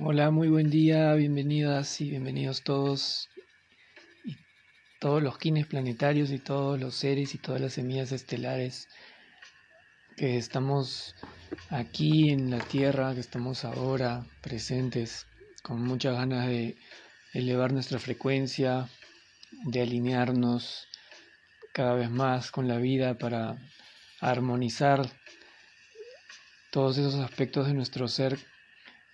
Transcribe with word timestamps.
Hola, 0.00 0.30
muy 0.30 0.46
buen 0.48 0.70
día, 0.70 1.12
bienvenidas 1.14 2.00
y 2.00 2.10
bienvenidos 2.10 2.62
todos, 2.62 3.28
y 4.24 4.36
todos 5.00 5.20
los 5.20 5.38
kines 5.38 5.66
planetarios 5.66 6.30
y 6.30 6.38
todos 6.38 6.78
los 6.78 6.94
seres 6.94 7.34
y 7.34 7.38
todas 7.38 7.60
las 7.60 7.72
semillas 7.72 8.12
estelares 8.12 8.86
que 10.16 10.36
estamos 10.36 11.16
aquí 11.70 12.30
en 12.30 12.48
la 12.48 12.60
Tierra, 12.60 13.12
que 13.12 13.18
estamos 13.18 13.64
ahora 13.64 14.24
presentes 14.40 15.26
con 15.64 15.82
muchas 15.82 16.14
ganas 16.14 16.46
de 16.46 16.76
elevar 17.34 17.72
nuestra 17.72 17.98
frecuencia, 17.98 18.88
de 19.64 19.82
alinearnos 19.82 20.86
cada 21.72 21.94
vez 21.94 22.08
más 22.08 22.52
con 22.52 22.68
la 22.68 22.76
vida 22.76 23.18
para 23.18 23.58
armonizar 24.20 25.10
todos 26.70 26.98
esos 26.98 27.16
aspectos 27.16 27.66
de 27.66 27.74
nuestro 27.74 28.06
ser 28.06 28.38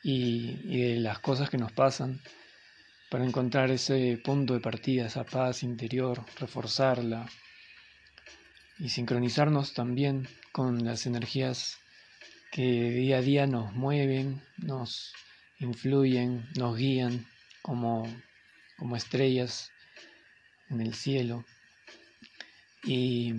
y, 0.05 0.79
de 0.79 1.01
las 1.01 1.19
cosas 1.19 1.51
que 1.51 1.59
nos 1.59 1.73
pasan 1.73 2.21
para 3.11 3.25
encontrar 3.25 3.71
ese 3.71 4.21
punto 4.23 4.55
de 4.55 4.61
partida, 4.61 5.07
esa 5.07 5.25
paz 5.25 5.63
interior, 5.63 6.25
reforzarla 6.39 7.27
y 8.79 8.91
sincronizarnos 8.91 9.73
también 9.73 10.29
con 10.53 10.85
las 10.85 11.07
energías 11.07 11.79
que 12.53 12.91
día 12.91 13.19
a 13.19 13.23
día 13.23 13.47
nos 13.47 13.73
mueven, 13.73 14.43
nos 14.59 15.13
influyen, 15.59 16.47
nos 16.57 16.77
guían 16.77 17.27
como, 17.63 18.05
como 18.77 18.97
estrellas 18.97 19.71
en 20.69 20.81
el 20.81 20.95
cielo. 20.95 21.45
Y, 22.85 23.33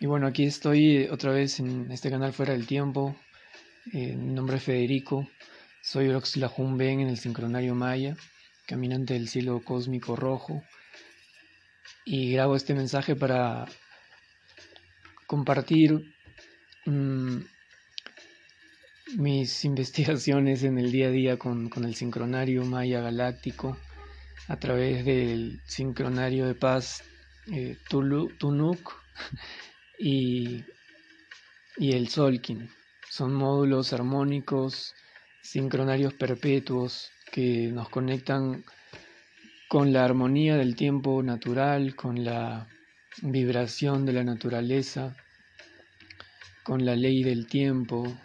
y, 0.00 0.06
bueno, 0.06 0.26
aquí 0.26 0.44
estoy 0.44 1.04
otra 1.04 1.32
vez 1.32 1.60
en 1.60 1.90
este 1.90 2.10
canal 2.10 2.32
Fuera 2.34 2.52
del 2.52 2.66
Tiempo. 2.66 3.16
Eh, 3.92 4.14
mi 4.16 4.34
nombre 4.34 4.56
es 4.56 4.62
Federico. 4.62 5.26
Soy 5.86 6.08
Oxlahum 6.08 6.78
Ben 6.78 7.00
en 7.00 7.08
el 7.08 7.18
sincronario 7.18 7.74
Maya, 7.74 8.16
caminante 8.66 9.12
del 9.12 9.28
cielo 9.28 9.60
cósmico 9.62 10.16
rojo, 10.16 10.64
y 12.06 12.32
grabo 12.32 12.56
este 12.56 12.72
mensaje 12.72 13.14
para 13.14 13.66
compartir 15.26 16.14
mm, 16.86 17.36
mis 19.18 19.64
investigaciones 19.66 20.62
en 20.62 20.78
el 20.78 20.90
día 20.90 21.08
a 21.08 21.10
día 21.10 21.38
con, 21.38 21.70
el 21.84 21.94
sincronario 21.94 22.64
Maya 22.64 23.02
galáctico 23.02 23.76
a 24.48 24.56
través 24.56 25.04
del 25.04 25.60
sincronario 25.66 26.46
de 26.46 26.54
paz 26.54 27.04
eh, 27.52 27.76
Tunuk 27.90 28.90
y, 29.98 30.64
y 31.76 31.92
el 31.92 32.08
Solkin. 32.08 32.70
Son 33.10 33.34
módulos 33.34 33.92
armónicos 33.92 34.94
sincronarios 35.44 36.14
perpetuos 36.14 37.10
que 37.30 37.68
nos 37.68 37.90
conectan 37.90 38.64
con 39.68 39.92
la 39.92 40.04
armonía 40.04 40.56
del 40.56 40.74
tiempo 40.74 41.22
natural, 41.22 41.94
con 41.94 42.24
la 42.24 42.66
vibración 43.22 44.06
de 44.06 44.14
la 44.14 44.24
naturaleza, 44.24 45.14
con 46.62 46.86
la 46.86 46.96
ley 46.96 47.22
del 47.22 47.46
tiempo, 47.46 48.16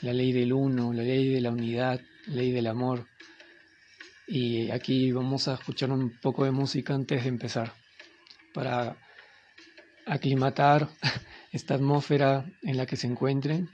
la 0.00 0.12
ley 0.12 0.32
del 0.32 0.52
uno, 0.52 0.92
la 0.92 1.02
ley 1.02 1.28
de 1.28 1.40
la 1.40 1.50
unidad, 1.50 2.00
la 2.28 2.34
ley 2.34 2.52
del 2.52 2.68
amor. 2.68 3.08
Y 4.28 4.70
aquí 4.70 5.10
vamos 5.10 5.48
a 5.48 5.54
escuchar 5.54 5.90
un 5.90 6.18
poco 6.20 6.44
de 6.44 6.52
música 6.52 6.94
antes 6.94 7.24
de 7.24 7.28
empezar, 7.28 7.72
para 8.54 8.96
aclimatar 10.06 10.88
esta 11.52 11.74
atmósfera 11.74 12.46
en 12.62 12.76
la 12.76 12.86
que 12.86 12.96
se 12.96 13.08
encuentren 13.08 13.68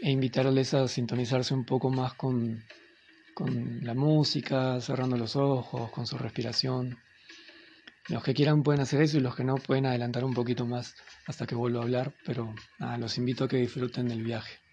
e 0.00 0.10
invitarles 0.10 0.74
a 0.74 0.88
sintonizarse 0.88 1.54
un 1.54 1.64
poco 1.64 1.90
más 1.90 2.14
con, 2.14 2.64
con 3.34 3.80
la 3.82 3.94
música, 3.94 4.80
cerrando 4.80 5.16
los 5.16 5.36
ojos, 5.36 5.90
con 5.90 6.06
su 6.06 6.18
respiración. 6.18 6.98
Los 8.08 8.22
que 8.22 8.34
quieran 8.34 8.62
pueden 8.62 8.80
hacer 8.80 9.02
eso 9.02 9.18
y 9.18 9.20
los 9.20 9.34
que 9.34 9.44
no 9.44 9.56
pueden 9.56 9.86
adelantar 9.86 10.24
un 10.24 10.34
poquito 10.34 10.66
más 10.66 10.94
hasta 11.26 11.46
que 11.46 11.54
vuelva 11.54 11.80
a 11.80 11.82
hablar, 11.82 12.14
pero 12.24 12.54
los 12.98 13.18
invito 13.18 13.44
a 13.44 13.48
que 13.48 13.56
disfruten 13.56 14.08
del 14.08 14.22
viaje. 14.22 14.65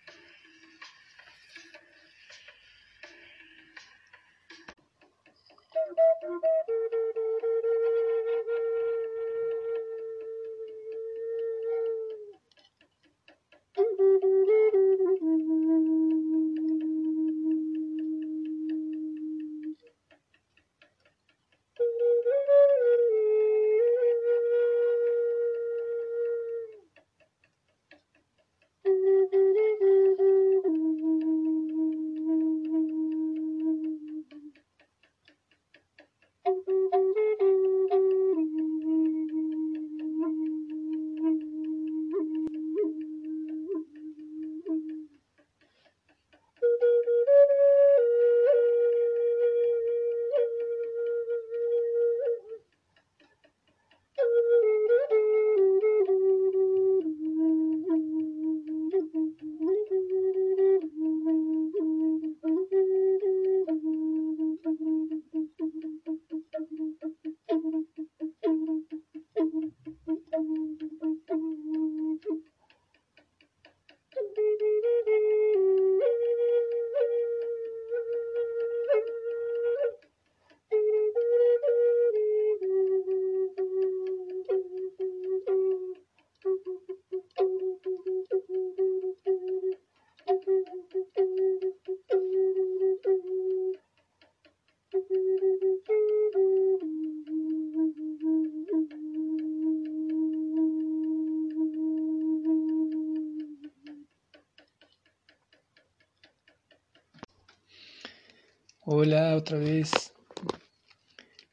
Otra 109.44 109.58
vez. 109.58 110.14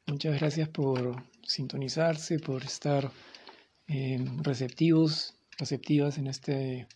Muchas 0.07 0.39
gracias 0.39 0.69
por 0.69 1.25
sintonizarse, 1.43 2.39
por 2.39 2.63
estar 2.63 3.11
eh, 3.89 4.25
receptivos, 4.43 5.35
receptivas 5.59 6.17
en 6.17 6.29
este 6.29 6.87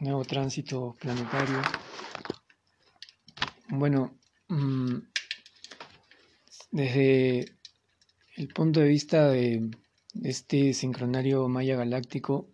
nuevo 0.00 0.26
tránsito 0.26 0.94
planetario. 1.00 1.58
Bueno, 3.70 4.18
mm, 4.48 4.96
desde 6.72 7.56
el 8.36 8.48
punto 8.48 8.80
de 8.80 8.88
vista 8.88 9.30
de 9.30 9.70
este 10.22 10.74
sincronario 10.74 11.48
maya 11.48 11.76
galáctico, 11.76 12.50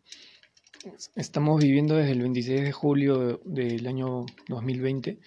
estamos 1.16 1.60
viviendo 1.60 1.96
desde 1.96 2.12
el 2.12 2.20
26 2.20 2.62
de 2.62 2.72
julio 2.72 3.40
del 3.44 3.84
año 3.88 4.24
2020 4.46 5.18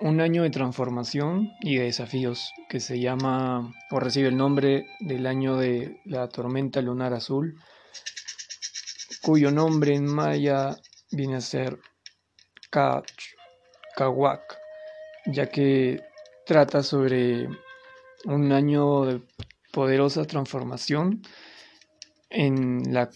un 0.00 0.20
año 0.20 0.44
de 0.44 0.50
transformación 0.50 1.52
y 1.60 1.76
de 1.76 1.84
desafíos 1.84 2.52
que 2.68 2.80
se 2.80 3.00
llama 3.00 3.74
o 3.90 4.00
recibe 4.00 4.28
el 4.28 4.36
nombre 4.36 4.86
del 5.00 5.26
año 5.26 5.56
de 5.56 6.00
la 6.04 6.28
tormenta 6.28 6.80
lunar 6.80 7.12
azul, 7.14 7.60
cuyo 9.22 9.50
nombre 9.50 9.94
en 9.94 10.06
maya 10.06 10.76
viene 11.10 11.36
a 11.36 11.40
ser 11.40 11.78
Kawak, 12.70 14.58
ya 15.26 15.46
que 15.46 16.00
trata 16.46 16.82
sobre 16.82 17.48
un 18.24 18.52
año 18.52 19.04
de 19.04 19.22
poderosa 19.72 20.24
transformación 20.24 21.22
en 22.30 22.94
la 22.94 23.10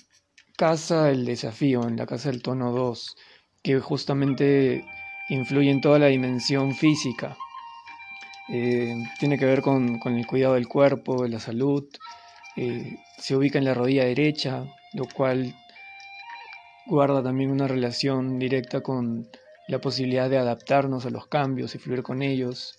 casa 0.56 1.04
del 1.04 1.24
desafío, 1.24 1.86
en 1.86 1.96
la 1.96 2.06
casa 2.06 2.30
del 2.30 2.42
tono 2.42 2.72
2, 2.72 3.16
que 3.62 3.78
justamente 3.78 4.84
influye 5.28 5.70
en 5.70 5.80
toda 5.80 5.98
la 5.98 6.06
dimensión 6.06 6.74
física. 6.74 7.36
Eh, 8.48 8.94
tiene 9.18 9.38
que 9.38 9.46
ver 9.46 9.62
con, 9.62 10.00
el 10.04 10.26
cuidado 10.26 10.54
del 10.54 10.68
cuerpo, 10.68 11.22
de 11.22 11.28
la 11.28 11.40
salud. 11.40 11.84
Eh, 12.56 12.96
se 13.18 13.36
ubica 13.36 13.58
en 13.58 13.64
la 13.64 13.74
rodilla 13.74 14.04
derecha, 14.04 14.64
lo 14.92 15.06
cual 15.06 15.54
guarda 16.86 17.22
también 17.22 17.50
una 17.50 17.68
relación 17.68 18.38
directa 18.38 18.80
con 18.80 19.28
la 19.68 19.80
posibilidad 19.80 20.28
de 20.28 20.38
adaptarnos 20.38 21.06
a 21.06 21.10
los 21.10 21.28
cambios 21.28 21.74
y 21.74 21.78
fluir 21.78 22.02
con 22.02 22.22
ellos, 22.22 22.78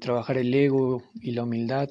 trabajar 0.00 0.38
el 0.38 0.52
ego 0.52 1.02
y 1.14 1.32
la 1.32 1.44
humildad. 1.44 1.88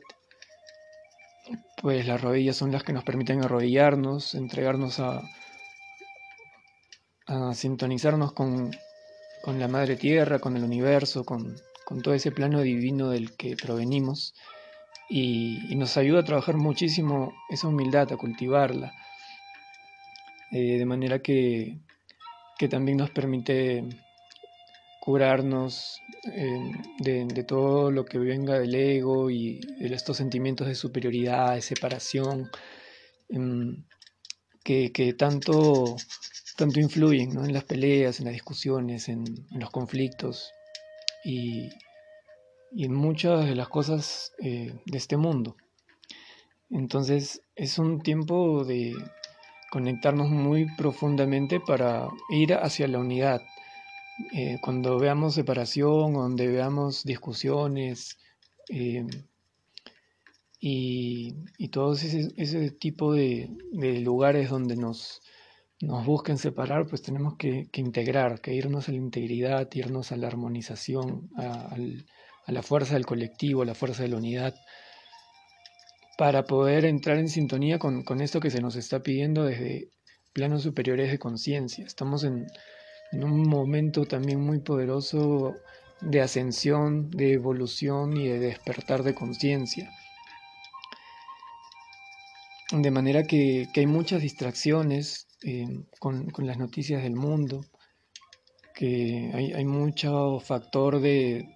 Pues 1.81 2.05
las 2.05 2.21
rodillas 2.21 2.57
son 2.57 2.71
las 2.71 2.83
que 2.83 2.93
nos 2.93 3.03
permiten 3.03 3.43
arrodillarnos, 3.43 4.35
entregarnos 4.35 4.99
a, 4.99 5.21
a 7.27 7.53
sintonizarnos 7.53 8.33
con, 8.33 8.71
con, 9.41 9.59
la 9.59 9.67
Madre 9.67 9.95
Tierra, 9.95 10.39
con 10.39 10.55
el 10.57 10.63
universo, 10.63 11.23
con, 11.23 11.55
con, 11.85 12.01
todo 12.01 12.13
ese 12.13 12.31
plano 12.31 12.61
divino 12.61 13.09
del 13.09 13.35
que 13.35 13.55
provenimos. 13.55 14.33
Y, 15.09 15.75
nos 15.75 15.97
ayuda 15.97 16.19
a 16.19 16.23
trabajar 16.23 16.55
muchísimo 16.55 17.33
esa 17.49 17.67
humildad, 17.67 18.11
a 18.11 18.17
cultivarla. 18.17 18.93
Eh, 20.51 20.77
de 20.77 20.85
manera 20.85 21.19
que, 21.19 21.79
que 22.57 22.67
también 22.67 22.97
nos 22.97 23.11
permite 23.11 23.83
curarnos 24.99 26.01
eh, 26.33 26.71
de, 26.99 27.43
todo 27.43 27.89
lo 27.89 28.05
que 28.05 28.19
venga 28.19 28.59
del 28.59 28.75
ego 28.75 29.29
y 29.29 29.59
de 29.79 29.93
estos 29.95 30.17
sentimientos 30.17 30.67
de 30.67 30.75
superioridad, 30.75 31.55
de 31.55 31.61
separación, 31.61 32.51
em, 33.29 33.85
que, 34.63 34.91
que, 34.91 35.13
tanto 35.13 35.95
tanto 36.59 36.81
influyen 36.81 37.31
en 37.37 37.53
las 37.53 37.63
peleas, 37.63 38.19
en 38.19 38.25
las 38.25 38.33
discusiones, 38.33 39.07
en, 39.07 39.23
los 39.51 39.69
conflictos 39.69 40.51
y, 41.23 41.69
en 42.75 42.93
muchas 42.93 43.45
de 43.45 43.55
las 43.55 43.69
cosas 43.69 44.33
eh, 44.43 44.73
de 44.85 44.97
este 44.97 45.15
mundo. 45.15 45.55
Entonces 46.69 47.41
es 47.55 47.79
un 47.79 48.01
tiempo 48.01 48.65
de 48.65 48.93
conectarnos 49.71 50.29
muy 50.29 50.67
profundamente 50.75 51.61
para 51.61 52.09
ir 52.29 52.53
hacia 52.55 52.89
la 52.89 52.99
unidad. 52.99 53.41
Eh, 54.33 54.57
cuando 54.61 54.99
veamos 54.99 55.35
separación, 55.35 56.11
donde 56.11 56.47
veamos 56.47 57.05
discusiones 57.05 58.17
eh, 58.67 59.07
y, 60.59 61.69
todo 61.69 61.93
ese, 61.93 62.71
tipo 62.71 63.13
de 63.13 63.49
lugares 64.03 64.49
donde 64.49 64.75
nos 64.75 65.21
nos 65.81 66.05
busquen 66.05 66.37
separar, 66.37 66.87
pues 66.87 67.01
tenemos 67.01 67.35
que, 67.37 67.69
integrar, 67.73 68.41
que 68.41 68.53
irnos 68.53 68.89
a 68.89 68.91
la 68.91 68.97
integridad, 68.97 69.69
irnos 69.73 70.11
a 70.11 70.17
la 70.17 70.27
armonización, 70.27 71.29
a, 71.37 71.75
la 72.47 72.63
fuerza 72.63 72.95
del 72.95 73.05
colectivo, 73.05 73.61
a 73.61 73.65
la 73.65 73.75
fuerza 73.75 74.03
de 74.03 74.09
la 74.09 74.17
unidad, 74.17 74.55
para 76.17 76.43
poder 76.43 76.83
entrar 76.83 77.17
en 77.17 77.29
sintonía 77.29 77.79
con, 77.79 78.21
esto 78.21 78.41
que 78.41 78.51
se 78.51 78.61
nos 78.61 78.75
está 78.75 79.01
pidiendo 79.01 79.45
desde 79.45 79.89
planos 80.33 80.63
superiores 80.63 81.11
de 81.11 81.19
conciencia. 81.19 81.85
Estamos 81.85 82.25
en, 82.25 82.47
en 83.13 83.23
un 83.23 83.47
momento 83.47 84.03
también 84.03 84.41
muy 84.41 84.59
poderoso 84.59 85.55
de 86.01 86.21
ascensión, 86.21 87.09
de 87.09 87.33
evolución 87.33 88.17
y 88.17 88.27
de 88.27 88.39
despertar 88.39 89.03
de 89.03 89.15
conciencia. 89.15 89.89
De 92.71 92.91
manera 92.91 93.23
que, 93.23 93.67
hay 93.75 93.87
muchas 93.87 94.21
distracciones 94.21 95.27
eh, 95.43 95.67
con, 95.99 96.31
las 96.37 96.57
noticias 96.57 97.01
del 97.01 97.15
mundo, 97.15 97.65
que 98.75 99.31
hay, 99.33 99.65
mucho 99.65 100.39
factor 100.39 100.99
de, 101.01 101.49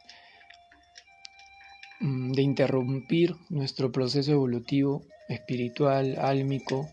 mm, 1.99 2.31
de 2.31 2.41
interrumpir 2.41 3.35
nuestro 3.49 3.91
proceso 3.91 4.31
evolutivo, 4.31 5.03
espiritual, 5.29 6.17
álmico, 6.19 6.89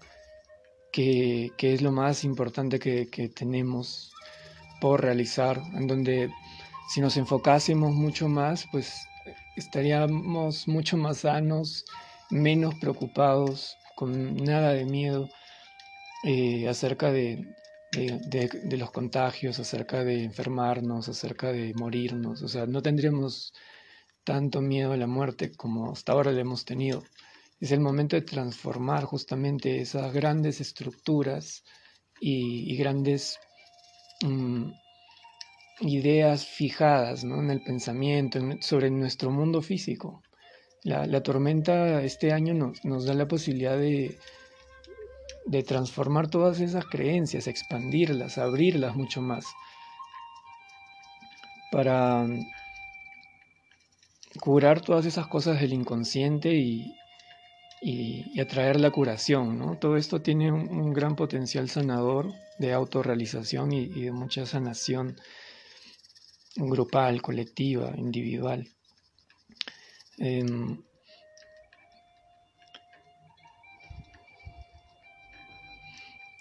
que, 0.93 1.51
es 1.59 1.81
lo 1.81 1.91
más 1.91 2.23
importante 2.25 2.79
que, 2.79 3.09
que 3.09 3.29
tenemos 3.31 4.13
por 4.83 5.01
realizar, 5.01 5.63
en 5.75 5.87
donde 5.87 6.31
si 6.91 7.01
nos 7.01 7.17
enfocásemos 7.17 7.95
mucho 7.95 8.29
más, 8.29 8.67
pues 8.71 9.07
estaríamos 9.57 10.69
mucho 10.69 10.97
más 10.99 11.19
sanos, 11.19 11.85
menos 12.31 12.75
preocupados, 12.75 13.77
con 14.01 14.35
nada 14.35 14.73
de 14.73 14.87
miedo 14.87 15.29
eh, 16.25 16.67
acerca 16.67 17.13
de, 17.13 17.55
de, 17.93 18.77
los 18.79 18.91
contagios, 18.91 19.59
acerca 19.59 20.03
de 20.05 20.25
enfermarnos, 20.25 21.11
acerca 21.11 21.53
de 21.53 21.75
morirnos. 21.75 22.41
O 22.41 22.49
sea, 22.49 22.65
no 22.65 22.81
tendríamos 22.81 23.53
tanto 24.25 24.63
miedo 24.63 24.93
a 24.95 24.97
la 24.97 25.07
muerte 25.07 25.53
como 25.55 25.93
hasta 25.93 26.13
ahora 26.13 26.33
le 26.33 26.41
hemos 26.41 26.65
tenido. 26.65 27.03
Es 27.61 27.73
el 27.73 27.81
momento 27.81 28.17
de 28.17 28.23
transformar 28.23 29.05
justamente 29.05 29.83
esas 29.83 30.15
grandes 30.15 30.63
estructuras 30.63 31.63
y, 32.19 32.75
grandes 32.79 33.39
mm, 34.23 34.71
ideas 35.81 36.47
fijadas 36.47 37.23
en 37.23 37.51
el 37.51 37.63
pensamiento, 37.63 38.39
sobre 38.63 38.91
nuestro 38.91 39.31
mundo 39.31 39.61
físico. 39.61 40.23
La, 40.83 41.23
tormenta 41.23 42.03
este 42.03 42.33
año 42.33 42.55
nos, 42.55 43.05
da 43.05 43.13
la 43.13 43.29
posibilidad 43.29 43.77
de, 43.77 44.19
de 45.45 45.63
transformar 45.63 46.29
todas 46.29 46.61
esas 46.61 46.87
creencias, 46.87 47.47
expandirlas, 47.47 48.39
abrirlas 48.39 48.97
mucho 48.97 49.21
más, 49.21 49.45
para 51.71 52.27
curar 54.41 54.81
todas 54.81 55.05
esas 55.07 55.27
cosas 55.27 55.61
del 55.61 55.73
inconsciente 55.73 56.55
y, 56.55 56.97
atraer 58.41 58.81
la 58.81 58.91
curación. 58.91 59.79
Todo 59.81 59.97
esto 59.97 60.21
tiene 60.23 60.51
un, 60.53 60.93
gran 60.93 61.15
potencial 61.17 61.69
sanador 61.69 62.33
de 62.59 62.73
autorrealización 62.73 63.73
y, 63.73 63.83
y 63.85 64.03
de 64.03 64.13
mucha 64.13 64.47
sanación 64.47 65.17
grupal, 66.57 67.23
colectiva, 67.23 67.93
individual. 67.97 68.69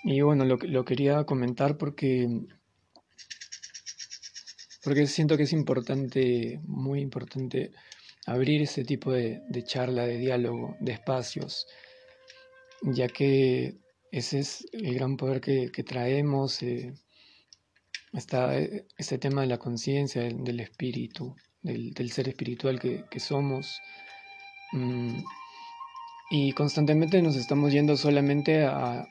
Y 0.04 0.22
bueno, 0.22 0.44
lo, 0.44 0.86
quería 0.86 1.24
comentar 1.24 1.78
porque, 1.78 2.28
porque 4.84 5.08
siento 5.08 5.38
que 5.38 5.44
es 5.44 5.54
importante, 5.54 6.60
muy 6.64 7.00
importante, 7.00 7.72
abrir 8.26 8.62
ese 8.62 8.84
tipo 8.84 9.12
de, 9.12 9.42
charla, 9.64 10.06
de 10.06 10.18
diálogo, 10.18 10.76
de 10.80 10.94
espacios, 10.94 11.68
ya 12.82 13.08
que 13.08 13.78
ese 14.12 14.40
es 14.40 14.66
el 14.74 14.96
gran 14.96 15.16
poder 15.16 15.42
que, 15.42 15.84
traemos, 15.84 16.64
eh, 16.64 16.94
está 18.14 18.58
este 18.98 19.20
tema 19.20 19.42
de 19.42 19.48
la 19.48 19.58
conciencia, 19.58 20.24
del 20.24 20.60
espíritu, 20.60 21.36
del, 21.62 22.12
ser 22.12 22.30
espiritual 22.30 22.80
que, 22.80 23.20
somos. 23.20 23.80
Mm, 24.72 25.22
y 26.32 26.52
constantemente 26.54 27.22
nos 27.22 27.36
estamos 27.36 27.72
yendo 27.72 27.98
solamente 27.98 28.66
a... 28.66 29.08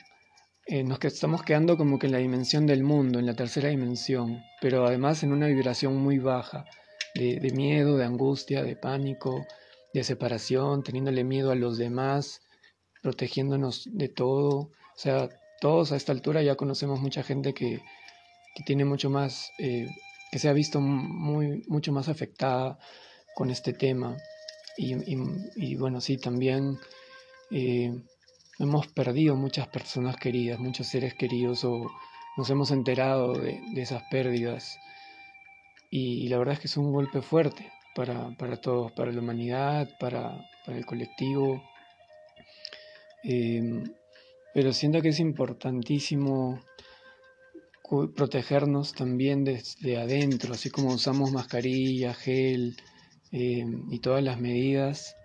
Eh, 0.66 0.84
nos 0.84 1.02
estamos 1.02 1.42
quedando 1.42 1.78
como 1.78 1.98
que 1.98 2.06
en 2.06 2.12
la 2.12 2.18
dimensión 2.18 2.66
del 2.66 2.84
mundo, 2.84 3.18
en 3.18 3.26
la 3.26 3.34
tercera 3.34 3.70
dimensión, 3.70 4.42
pero 4.60 4.86
además 4.86 5.22
en 5.22 5.32
una 5.32 5.46
vibración 5.46 5.96
muy 5.96 6.18
baja, 6.18 6.66
de, 7.14 7.50
miedo, 7.54 7.96
de 7.96 8.04
angustia, 8.04 8.62
de 8.62 8.76
pánico, 8.76 9.46
de 9.94 10.04
separación, 10.04 10.82
teniéndole 10.82 11.24
miedo 11.24 11.50
a 11.50 11.54
los 11.54 11.78
demás, 11.78 12.42
protegiéndonos 13.02 13.88
de 13.90 14.08
todo. 14.08 14.58
O 14.58 14.96
sea, 14.96 15.28
todos 15.60 15.92
a 15.92 15.96
esta 15.96 16.12
altura 16.12 16.42
ya 16.42 16.56
conocemos 16.56 17.00
mucha 17.00 17.22
gente 17.22 17.54
que, 17.54 17.80
tiene 18.66 18.84
mucho 18.84 19.08
más 19.08 19.52
eh, 19.60 19.86
que 20.30 20.38
se 20.38 20.48
ha 20.48 20.52
visto 20.52 20.80
muy, 20.80 21.64
mucho 21.68 21.92
más 21.92 22.08
afectada 22.08 22.78
con 23.34 23.50
este 23.50 23.72
tema. 23.72 24.16
Y, 24.76 25.74
bueno, 25.74 26.00
sí, 26.00 26.18
también 26.18 26.78
eh, 27.50 27.92
hemos 28.60 28.86
perdido 28.88 29.34
muchas 29.34 29.66
personas 29.68 30.16
queridas, 30.16 30.60
muchos 30.60 30.86
seres 30.86 31.14
queridos 31.14 31.64
o 31.64 31.90
nos 32.36 32.48
hemos 32.50 32.70
enterado 32.70 33.32
de, 33.32 33.60
esas 33.76 34.04
pérdidas. 34.10 34.78
Y, 35.90 36.28
la 36.28 36.38
verdad 36.38 36.54
es 36.54 36.60
que 36.60 36.66
es 36.68 36.76
un 36.76 36.92
golpe 36.92 37.22
fuerte 37.22 37.72
para, 37.94 38.60
todos, 38.60 38.92
para 38.92 39.10
la 39.10 39.20
humanidad, 39.20 39.88
para, 39.98 40.48
el 40.66 40.86
colectivo. 40.86 41.62
Eh, 43.24 43.82
pero 44.54 44.72
siento 44.72 45.00
que 45.02 45.08
es 45.08 45.18
importantísimo 45.18 46.60
protegernos 48.14 48.92
también 48.92 49.44
desde 49.44 49.98
adentro, 49.98 50.54
así 50.54 50.70
como 50.70 50.92
usamos 50.92 51.32
mascarilla, 51.32 52.14
gel 52.14 52.76
eh, 53.32 53.64
y 53.90 53.98
todas 54.00 54.22
las 54.22 54.38
medidas 54.38 55.16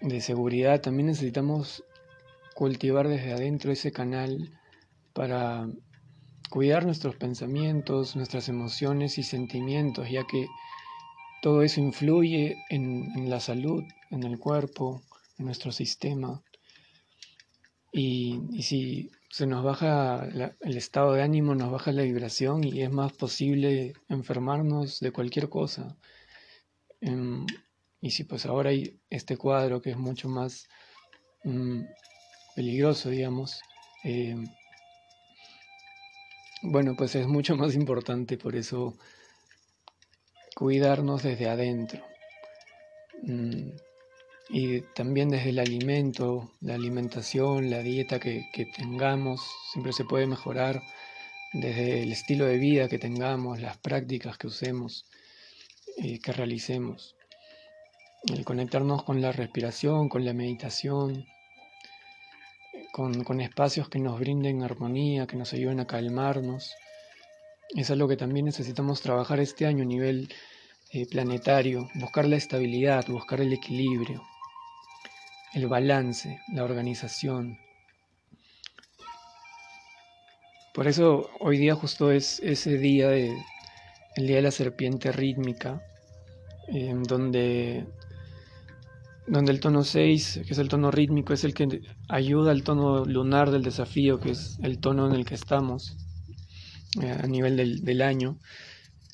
de 0.00 0.20
seguridad, 0.20 0.80
también 0.80 1.08
necesitamos 1.08 1.84
cultivar 2.54 3.08
desde 3.08 3.32
adentro 3.32 3.72
ese 3.72 3.92
canal 3.92 4.58
para 5.12 5.68
cuidar 6.50 6.84
nuestros 6.84 7.16
pensamientos, 7.16 8.16
nuestras 8.16 8.48
emociones 8.48 9.18
y 9.18 9.22
sentimientos, 9.22 10.10
ya 10.10 10.26
que 10.26 10.46
todo 11.42 11.62
eso 11.62 11.80
influye 11.80 12.56
en, 12.68 13.30
la 13.30 13.40
salud, 13.40 13.84
en 14.10 14.24
el 14.24 14.38
cuerpo, 14.38 15.02
en 15.38 15.46
nuestro 15.46 15.72
sistema. 15.72 16.42
Y, 17.92 18.40
si 18.62 19.10
se 19.30 19.46
nos 19.46 19.62
baja 19.64 20.28
el 20.60 20.76
estado 20.76 21.12
de 21.12 21.22
ánimo, 21.22 21.54
nos 21.54 21.70
baja 21.70 21.92
la 21.92 22.02
vibración 22.02 22.64
y 22.64 22.82
es 22.82 22.90
más 22.90 23.12
posible 23.12 23.94
enfermarnos 24.08 24.98
de 24.98 25.12
cualquier 25.12 25.48
cosa. 25.48 25.96
Em, 27.00 27.46
y 28.00 28.10
si 28.10 28.24
pues 28.24 28.44
ahora 28.44 28.70
hay 28.70 29.00
este 29.08 29.36
cuadro 29.36 29.80
que 29.80 29.90
es 29.90 29.96
mucho 29.96 30.28
más 30.28 30.68
mm, 31.44 31.82
peligroso, 32.56 33.08
digamos, 33.10 33.60
em, 34.02 34.48
bueno, 36.62 36.94
pues 36.96 37.14
es 37.14 37.26
mucho 37.28 37.56
más 37.56 37.74
importante 37.74 38.36
por 38.36 38.56
eso 38.56 38.98
cuidarnos 40.56 41.22
desde 41.22 41.48
adentro. 41.48 42.04
Mm, 43.22 43.70
y 44.52 44.80
también 44.80 45.28
desde 45.30 45.50
el 45.50 45.60
alimento, 45.60 46.50
la 46.60 46.74
alimentación, 46.74 47.70
la 47.70 47.78
dieta 47.78 48.18
que, 48.18 48.44
tengamos, 48.76 49.40
siempre 49.72 49.92
se 49.92 50.04
puede 50.04 50.26
mejorar 50.26 50.82
desde 51.52 52.02
el 52.02 52.10
estilo 52.10 52.46
de 52.46 52.58
vida 52.58 52.88
que 52.88 52.98
tengamos, 52.98 53.60
las 53.60 53.76
prácticas 53.76 54.38
que 54.38 54.48
usemos, 54.48 55.06
eh, 55.98 56.18
que 56.18 56.32
realicemos. 56.32 57.14
El 58.26 58.44
conectarnos 58.44 59.04
con 59.04 59.22
la 59.22 59.30
respiración, 59.30 60.08
con 60.08 60.24
la 60.24 60.32
meditación, 60.32 61.26
con, 62.92 63.40
espacios 63.40 63.88
que 63.88 64.00
nos 64.00 64.18
brinden 64.18 64.64
armonía, 64.64 65.28
que 65.28 65.36
nos 65.36 65.52
ayuden 65.52 65.78
a 65.78 65.86
calmarnos. 65.86 66.74
Es 67.76 67.90
algo 67.92 68.08
que 68.08 68.16
también 68.16 68.46
necesitamos 68.46 69.00
trabajar 69.00 69.38
este 69.38 69.64
año 69.64 69.84
a 69.84 69.86
nivel 69.86 70.28
eh, 70.92 71.06
planetario, 71.06 71.88
buscar 71.94 72.26
la 72.26 72.36
estabilidad, 72.36 73.06
buscar 73.06 73.40
el 73.40 73.52
equilibrio, 73.52 74.24
el 75.54 75.66
balance, 75.66 76.40
la 76.52 76.64
organización. 76.64 77.58
Por 80.74 80.86
eso 80.86 81.28
hoy 81.40 81.58
día 81.58 81.74
justo 81.74 82.12
es 82.12 82.40
ese 82.40 82.78
día 82.78 83.08
de 83.08 83.36
el 84.16 84.26
día 84.26 84.36
de 84.36 84.42
la 84.42 84.50
serpiente 84.50 85.12
rítmica, 85.12 85.82
en 86.68 87.02
donde 87.02 87.86
donde 89.26 89.52
el 89.52 89.60
tono 89.60 89.84
6, 89.84 90.40
que 90.44 90.52
es 90.52 90.58
el 90.58 90.68
tono 90.68 90.90
rítmico, 90.90 91.32
es 91.32 91.44
el 91.44 91.54
que 91.54 91.82
ayuda 92.08 92.50
al 92.50 92.64
tono 92.64 93.04
lunar 93.04 93.50
del 93.50 93.62
desafío, 93.62 94.18
que 94.18 94.30
es 94.32 94.58
el 94.62 94.78
tono 94.80 95.06
en 95.06 95.14
el 95.14 95.24
que 95.24 95.36
estamos 95.36 95.96
eh, 97.00 97.10
a 97.10 97.26
nivel 97.26 97.56
del, 97.56 97.84
del, 97.84 98.02
año. 98.02 98.38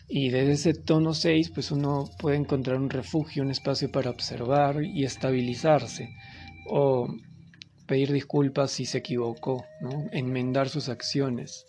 Y 0.08 0.30
desde 0.30 0.52
ese 0.52 0.74
tono 0.74 1.14
6, 1.14 1.50
pues 1.50 1.70
uno 1.70 2.08
puede 2.18 2.36
encontrar 2.36 2.76
un 2.76 2.90
refugio, 2.90 3.42
un 3.42 3.50
espacio 3.50 3.90
para 3.90 4.10
observar 4.10 4.82
y 4.82 5.04
estabilizarse, 5.04 6.14
o 6.68 7.08
pedir 7.86 8.12
disculpas 8.12 8.70
si 8.70 8.86
se 8.86 8.98
equivocó, 8.98 9.64
¿no? 9.80 10.06
enmendar 10.12 10.68
sus 10.68 10.88
acciones, 10.88 11.66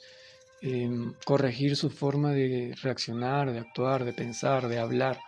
em, 0.62 1.14
corregir 1.26 1.76
su 1.76 1.90
forma 1.90 2.32
de 2.32 2.74
reaccionar, 2.82 3.52
de 3.52 3.60
actuar, 3.60 4.06
de 4.06 4.14
pensar, 4.14 4.68
de 4.68 4.80
hablar. 4.80 5.20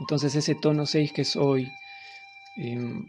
Entonces 0.00 0.34
ese 0.34 0.54
tono 0.54 0.86
6 0.86 1.12
que 1.12 1.22
es 1.22 1.36
hoy, 1.36 1.68
Em, 2.56 3.06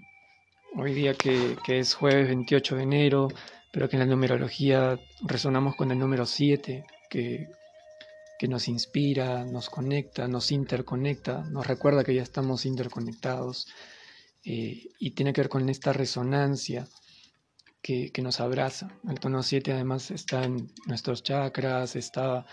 hoy 0.77 0.93
día 0.93 1.13
que, 1.15 1.57
es 1.67 1.93
jueves 1.93 2.27
28 2.27 2.77
de 2.77 2.83
enero, 2.83 3.27
pero 3.72 3.89
que 3.89 3.98
en 3.98 4.01
la 4.01 4.05
numerología 4.05 4.98
resonamos 5.22 5.75
con 5.75 5.91
el 5.91 6.00
número 6.00 6.25
7, 6.25 6.86
que, 7.10 7.48
que 8.43 8.50
nos 8.50 8.67
inspira, 8.67 9.45
nos 9.45 9.69
conecta, 9.69 10.27
nos 10.27 10.51
interconecta, 10.51 11.45
nos 11.50 11.65
recuerda 11.65 12.03
que 12.03 12.13
ya 12.13 12.23
estamos 12.23 12.65
interconectados 12.65 13.69
eh, 14.43 14.89
y 15.00 15.12
tiene 15.12 15.31
que 15.31 15.39
ver 15.39 15.47
con 15.47 15.69
esta 15.69 15.93
resonancia 15.93 16.85
que, 17.81 18.12
nos 18.21 18.41
abraza. 18.41 18.89
El 19.07 19.21
tono 19.21 19.43
7 19.43 19.71
además 19.71 20.12
está 20.12 20.43
en 20.43 20.69
nuestros 20.88 21.23
chakras, 21.23 21.95
está 21.95 22.45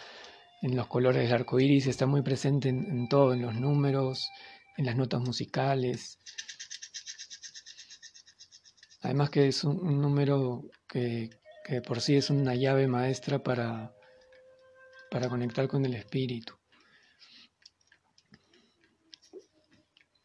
en 0.62 0.76
los 0.76 0.87
colores 0.87 1.25
del 1.25 1.32
arco 1.32 1.59
iris, 1.59 1.88
está 1.88 2.06
muy 2.06 2.23
presente 2.23 2.68
en 2.68 3.09
todo, 3.09 3.32
en 3.32 3.42
los 3.42 3.56
números, 3.56 4.30
en 4.76 4.87
las 4.87 4.94
notas 4.94 5.23
musicales. 5.23 6.20
Además 9.00 9.30
que 9.30 9.49
es 9.49 9.64
un, 9.64 10.00
número 10.00 10.62
que, 10.87 11.30
por 11.85 12.00
sí 12.00 12.14
es 12.14 12.30
una 12.30 12.54
llave 12.54 12.87
maestra 12.87 13.42
para, 13.42 13.92
para 15.11 15.29
conectar 15.29 15.67
con 15.69 15.85
el 15.85 15.95
espíritu. 15.95 16.55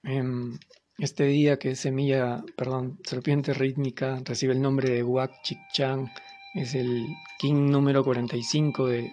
Em, 0.03 0.57
este 0.99 1.25
día 1.25 1.57
que 1.57 1.71
es 1.71 1.79
semilla, 1.79 2.43
perdón, 2.55 2.99
serpiente 3.03 3.53
rítmica, 3.53 4.21
recibe 4.23 4.53
el 4.53 4.61
nombre 4.61 4.89
de 4.91 5.03
Wak 5.03 5.41
Chik 5.43 5.59
Chang, 5.73 6.07
es 6.53 6.75
el 6.75 7.07
king 7.39 7.69
número 7.69 8.03
45 8.03 8.87
de 8.87 9.11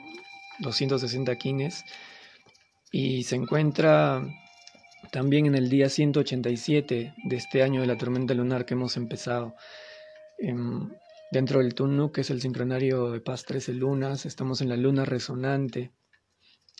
260 0.60 1.34
kines 1.36 1.84
y 2.92 3.24
se 3.24 3.36
encuentra 3.36 4.22
también 5.10 5.46
en 5.46 5.54
el 5.54 5.68
día 5.68 5.88
187 5.88 7.14
de 7.24 7.36
este 7.36 7.62
año 7.62 7.80
de 7.80 7.86
la 7.86 7.98
tormenta 7.98 8.34
lunar 8.34 8.64
que 8.64 8.74
hemos 8.74 8.96
empezado. 8.96 9.56
Dentro 11.32 11.60
del 11.60 11.74
Tunuk, 11.74 12.14
que 12.14 12.20
es 12.20 12.28
el 12.28 12.42
sincronario 12.42 13.10
de 13.10 13.22
paz 13.22 13.46
13 13.46 13.72
lunas, 13.72 14.26
estamos 14.26 14.60
en 14.60 14.68
la 14.68 14.76
luna 14.76 15.06
resonante, 15.06 15.90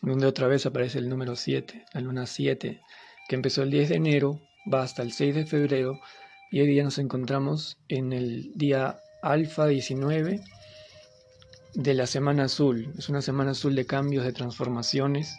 donde 0.03 0.27
otra 0.27 0.47
vez 0.47 0.67
aparece 0.67 0.99
el 0.99 1.09
número 1.09 1.37
7, 1.37 1.87
la 1.95 2.01
luna 2.03 2.27
7, 2.27 2.83
que 3.31 3.35
empezó 3.35 3.63
el 3.63 3.71
10 3.71 3.89
de 3.89 3.95
enero, 3.95 4.43
va 4.71 4.83
hasta 4.83 5.01
el 5.01 5.13
6 5.13 5.35
de 5.37 5.47
febrero, 5.47 5.99
y 6.51 6.61
hoy 6.61 6.67
día 6.67 6.85
nos 6.85 6.99
encontramos 6.99 7.79
en 7.89 8.13
el 8.13 8.53
día 8.55 8.99
alfa 9.23 9.69
19 9.69 10.43
de 11.73 11.95
la 11.95 12.07
semana 12.07 12.45
azul. 12.45 12.93
Es 12.99 13.09
una 13.09 13.23
semana 13.23 13.53
azul 13.53 13.75
de 13.75 13.87
cambios, 13.87 14.23
de 14.23 14.35
transformaciones, 14.35 15.35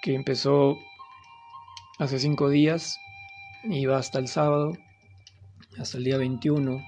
que 0.00 0.14
empezó 0.14 0.78
hace 1.98 2.18
cinco 2.18 2.48
días 2.48 2.96
y 3.64 3.84
va 3.84 3.98
hasta 3.98 4.18
el 4.18 4.28
sábado, 4.28 4.72
hasta 5.76 5.98
el 5.98 6.04
día 6.04 6.16
21 6.16 6.82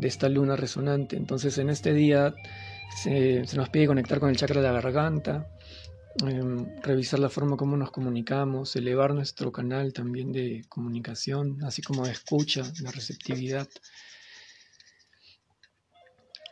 de 0.00 0.08
esta 0.08 0.28
luna 0.28 0.56
resonante. 0.56 1.16
Entonces 1.16 1.58
en 1.58 1.70
este 1.70 1.92
día 1.92 2.34
se, 3.02 3.44
nos 3.54 3.68
pide 3.68 3.86
conectar 3.86 4.18
con 4.20 4.30
el 4.30 4.36
chakra 4.36 4.60
de 4.60 4.66
la 4.66 4.80
garganta, 4.80 5.46
em, 6.26 6.66
revisar 6.82 7.20
la 7.20 7.28
forma 7.28 7.56
como 7.56 7.76
nos 7.76 7.90
comunicamos, 7.90 8.74
elevar 8.76 9.14
nuestro 9.14 9.52
canal 9.52 9.92
también 9.92 10.32
de 10.32 10.64
comunicación, 10.68 11.62
así 11.64 11.82
como 11.82 12.06
de 12.06 12.12
escucha, 12.12 12.62
de 12.62 12.90
receptividad. 12.90 13.68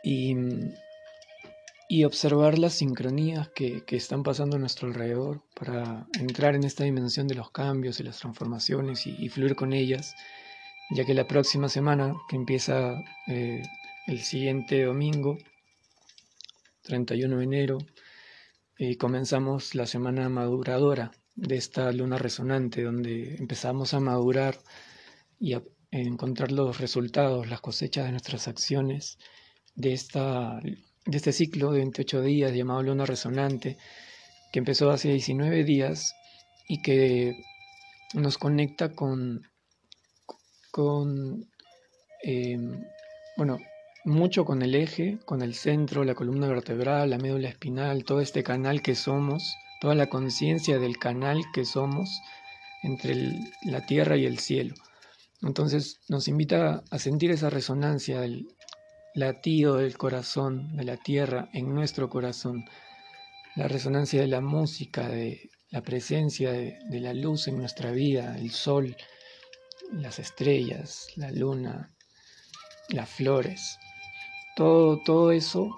Y 0.03 0.35
y 1.91 2.03
observar 2.03 2.59
las 2.59 2.75
sincronías 2.75 3.49
que, 3.49 3.83
están 3.89 4.21
pasando 4.21 4.57
a 4.57 4.59
nuestro 4.59 4.87
alrededor 4.87 5.41
para 5.59 6.05
entrar 6.19 6.53
en 6.53 6.63
esta 6.63 6.83
dimensión 6.83 7.27
de 7.27 7.33
los 7.33 7.49
cambios 7.49 7.99
y 7.99 8.03
las 8.03 8.19
transformaciones 8.19 9.07
y, 9.07 9.27
fluir 9.29 9.55
con 9.55 9.73
ellas, 9.73 10.13
ya 10.89 11.05
que 11.05 11.13
la 11.13 11.27
próxima 11.27 11.69
semana, 11.69 12.15
que 12.27 12.35
empieza 12.35 13.03
eh, 13.27 13.61
el 14.07 14.19
siguiente 14.21 14.83
domingo, 14.83 15.37
31 16.83 17.37
de 17.37 17.43
enero, 17.43 17.77
eh, 18.77 18.97
comenzamos 18.97 19.75
la 19.75 19.85
semana 19.85 20.29
maduradora 20.29 21.11
de 21.35 21.57
esta 21.57 21.91
luna 21.91 22.17
resonante, 22.17 22.83
donde 22.83 23.35
empezamos 23.35 23.93
a 23.93 23.99
madurar 23.99 24.57
y 25.39 25.53
a 25.53 25.63
encontrar 25.91 26.51
los 26.51 26.79
resultados, 26.79 27.49
las 27.49 27.61
cosechas 27.61 28.05
de 28.05 28.11
nuestras 28.11 28.47
acciones 28.47 29.17
de 29.75 29.93
esta 29.93 30.59
de 31.05 31.17
este 31.17 31.31
ciclo 31.31 31.71
de 31.71 31.79
28 31.79 32.21
días 32.21 32.53
llamado 32.53 32.83
Luna 32.83 33.05
Resonante, 33.05 33.77
que 34.51 34.59
empezó 34.59 34.91
hace 34.91 35.09
19 35.09 35.63
días 35.63 36.15
y 36.67 36.81
que 36.81 37.35
nos 38.13 38.37
conecta 38.37 38.93
con, 38.93 39.48
con 40.71 41.49
em, 42.23 42.83
bueno, 43.37 43.57
mucho 44.05 44.45
con 44.45 44.61
el 44.61 44.75
eje, 44.75 45.19
con 45.25 45.41
el 45.41 45.55
centro, 45.55 46.03
la 46.03 46.15
columna 46.15 46.47
vertebral, 46.47 47.09
la 47.09 47.17
médula 47.17 47.49
espinal, 47.49 48.03
todo 48.03 48.21
este 48.21 48.43
canal 48.43 48.81
que 48.81 48.95
somos, 48.95 49.55
toda 49.81 49.95
la 49.95 50.09
conciencia 50.09 50.79
del 50.79 50.97
canal 50.97 51.43
que 51.53 51.65
somos 51.65 52.09
entre 52.83 53.33
la 53.63 53.85
tierra 53.85 54.17
y 54.17 54.25
el 54.25 54.39
cielo. 54.39 54.75
Entonces 55.41 55.99
nos 56.09 56.27
invita 56.27 56.83
a 56.91 56.99
sentir 56.99 57.31
esa 57.31 57.49
resonancia 57.49 58.19
del, 58.19 58.47
latido 59.13 59.75
del 59.75 59.97
corazón, 59.97 60.75
de 60.75 60.83
la 60.83 60.97
tierra 60.97 61.49
en 61.53 61.73
nuestro 61.73 62.09
corazón, 62.09 62.65
la 63.55 63.67
resonancia 63.67 64.21
de 64.21 64.27
la 64.27 64.41
música, 64.41 65.07
de 65.07 65.49
la 65.71 65.81
presencia 65.81 66.51
de, 66.51 66.79
la 66.99 67.13
luz 67.13 67.47
en 67.47 67.57
nuestra 67.57 67.91
vida, 67.91 68.37
el 68.37 68.51
sol, 68.51 68.95
las 69.91 70.19
estrellas, 70.19 71.07
la 71.15 71.31
luna, 71.31 71.89
las 72.89 73.09
flores. 73.09 73.77
Todo, 74.55 75.01
todo 75.03 75.31
eso 75.31 75.69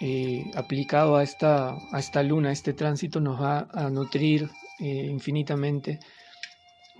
eh, 0.00 0.50
aplicado 0.54 1.16
a 1.16 1.22
esta, 1.22 1.74
a 1.90 1.98
esta 1.98 2.22
luna, 2.22 2.52
este 2.52 2.74
tránsito, 2.74 3.18
nos 3.18 3.40
va 3.40 3.68
a 3.72 3.88
nutrir 3.88 4.50
eh, 4.78 5.06
infinitamente, 5.06 6.00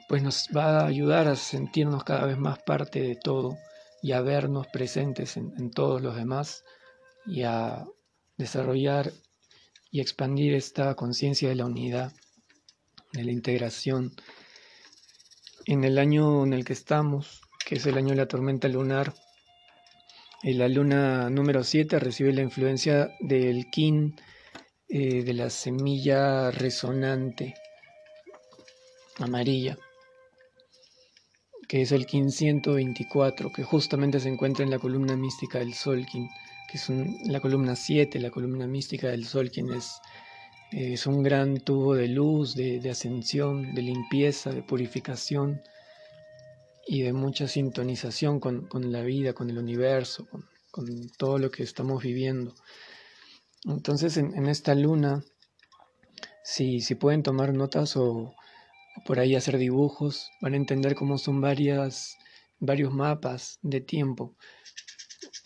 pues 0.08 0.22
nos 0.22 0.48
va 0.56 0.80
a 0.80 0.86
ayudar 0.86 1.28
a 1.28 1.36
sentirnos 1.36 2.04
cada 2.04 2.24
vez 2.24 2.38
más 2.38 2.58
parte 2.60 3.00
de 3.02 3.16
todo 3.16 3.58
y 4.02 4.12
a 4.12 4.22
vernos 4.22 4.66
presentes 4.68 5.36
en, 5.36 5.70
todos 5.70 6.00
los 6.00 6.16
demás 6.16 6.64
y 7.26 7.42
a 7.42 7.84
desarrollar 8.38 9.12
y 9.90 10.00
expandir 10.00 10.54
esta 10.54 10.94
conciencia 10.94 11.50
de 11.50 11.56
la 11.56 11.66
unidad, 11.66 12.12
de 13.12 13.24
la 13.24 13.32
integración. 13.32 14.14
En 15.68 15.82
el 15.82 15.98
año 15.98 16.44
en 16.44 16.52
el 16.52 16.64
que 16.64 16.74
estamos, 16.74 17.40
que 17.66 17.74
es 17.74 17.86
el 17.86 17.98
año 17.98 18.10
de 18.10 18.16
la 18.16 18.28
tormenta 18.28 18.68
lunar, 18.68 19.12
la 20.44 20.68
luna 20.68 21.28
número 21.28 21.64
7 21.64 21.98
recibe 21.98 22.32
la 22.32 22.42
influencia 22.42 23.10
del 23.18 23.68
kin 23.72 24.14
eh, 24.88 25.24
de 25.24 25.34
la 25.34 25.50
semilla 25.50 26.52
resonante 26.52 27.54
amarilla, 29.18 29.76
que 31.68 31.82
es 31.82 31.90
el 31.90 32.06
kin 32.06 32.30
124, 32.30 33.50
que 33.50 33.64
justamente 33.64 34.20
se 34.20 34.28
encuentra 34.28 34.64
en 34.64 34.70
la 34.70 34.78
columna 34.78 35.16
mística 35.16 35.58
del 35.58 35.74
Solkin, 35.74 36.28
que 36.70 36.78
es 36.78 36.88
la 37.24 37.40
columna 37.40 37.74
7, 37.74 38.20
la 38.20 38.30
columna 38.30 38.68
mística 38.68 39.08
del 39.08 39.26
Solkin 39.26 39.72
es, 39.72 40.00
es 40.72 41.06
un 41.06 41.22
gran 41.22 41.58
tubo 41.58 41.94
de 41.94 42.08
luz, 42.08 42.54
de 42.54 42.90
ascensión, 42.90 43.74
de 43.74 43.82
limpieza, 43.82 44.50
de 44.50 44.62
purificación 44.62 45.60
y 46.86 47.02
de 47.02 47.12
mucha 47.12 47.48
sintonización 47.48 48.38
con, 48.38 48.68
la 48.92 49.02
vida, 49.02 49.32
con 49.32 49.50
el 49.50 49.58
universo, 49.58 50.28
con, 50.70 51.10
todo 51.18 51.38
lo 51.38 51.50
que 51.50 51.64
estamos 51.64 52.02
viviendo. 52.02 52.54
Entonces 53.64 54.16
en, 54.16 54.46
esta 54.46 54.74
luna, 54.74 55.24
si, 56.44 56.80
si, 56.80 56.94
pueden 56.94 57.24
tomar 57.24 57.52
notas 57.52 57.96
o, 57.96 58.34
por 59.04 59.18
ahí 59.18 59.34
hacer 59.34 59.58
dibujos, 59.58 60.30
van 60.40 60.54
a 60.54 60.58
entender 60.58 60.94
cómo 60.94 61.18
son 61.18 61.40
varias, 61.40 62.16
varios 62.60 62.92
mapas 62.92 63.58
de 63.62 63.80
tiempo. 63.80 64.36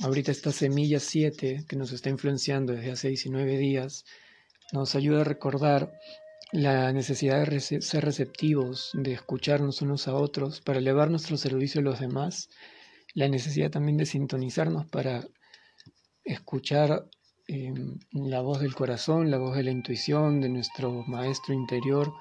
Ahorita 0.00 0.30
esta 0.30 0.52
semilla 0.52 1.00
7 1.00 1.64
que 1.66 1.76
nos 1.76 1.92
está 1.92 2.10
influenciando 2.10 2.74
desde 2.74 2.92
hace 2.92 3.08
19 3.08 3.56
días 3.56 4.04
nos 4.72 4.94
ayuda 4.94 5.22
a 5.22 5.24
recordar 5.24 5.92
la 6.52 6.92
necesidad 6.92 7.46
de 7.46 7.60
ser 7.60 8.04
receptivos, 8.04 8.90
de 8.94 9.12
escucharnos 9.12 9.82
unos 9.82 10.08
a 10.08 10.14
otros 10.14 10.60
para 10.60 10.78
elevar 10.78 11.10
nuestro 11.10 11.36
servicio 11.36 11.80
a 11.80 11.84
los 11.84 12.00
demás, 12.00 12.48
la 13.14 13.28
necesidad 13.28 13.70
también 13.70 13.96
de 13.96 14.06
sintonizarnos 14.06 14.86
para 14.86 15.26
escuchar 16.24 17.08
em, 17.46 17.98
la 18.12 18.40
voz 18.40 18.60
del 18.60 18.74
corazón, 18.74 19.30
la 19.30 19.38
voz 19.38 19.56
de 19.56 19.64
la 19.64 19.70
intuición, 19.70 20.40
de 20.40 20.48
nuestro 20.48 21.04
maestro 21.06 21.54
interior, 21.54 22.12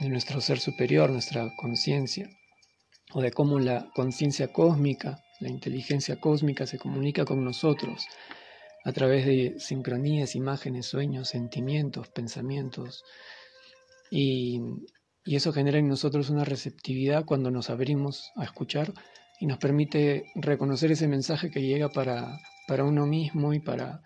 de 0.00 0.08
nuestro 0.08 0.40
ser 0.40 0.58
superior, 0.58 1.10
nuestra 1.10 1.50
conciencia, 1.56 2.28
o 3.12 3.20
de 3.20 3.30
cómo 3.30 3.58
la 3.58 3.90
conciencia 3.94 4.52
cósmica, 4.52 5.22
la 5.40 5.48
inteligencia 5.48 6.20
cósmica 6.20 6.66
se 6.66 6.78
comunica 6.78 7.24
con 7.24 7.44
nosotros 7.44 8.06
a 8.84 8.92
través 8.92 9.26
de 9.26 9.54
sincronías, 9.58 10.34
imágenes, 10.34 10.86
sueños, 10.86 11.28
sentimientos, 11.28 12.08
pensamientos, 12.08 13.04
y, 14.10 14.60
eso 15.24 15.52
genera 15.52 15.78
en 15.78 15.86
nosotros 15.86 16.30
una 16.30 16.44
receptividad 16.44 17.24
cuando 17.24 17.50
nos 17.52 17.70
abrimos 17.70 18.32
a 18.36 18.42
escuchar 18.42 18.92
y 19.38 19.46
nos 19.46 19.58
permite 19.58 20.24
reconocer 20.34 20.90
ese 20.90 21.06
mensaje 21.06 21.50
que 21.50 21.62
llega 21.62 21.88
para, 21.88 22.40
para 22.66 22.84
uno 22.84 23.06
mismo 23.06 23.52
y 23.52 23.60
para 23.60 24.00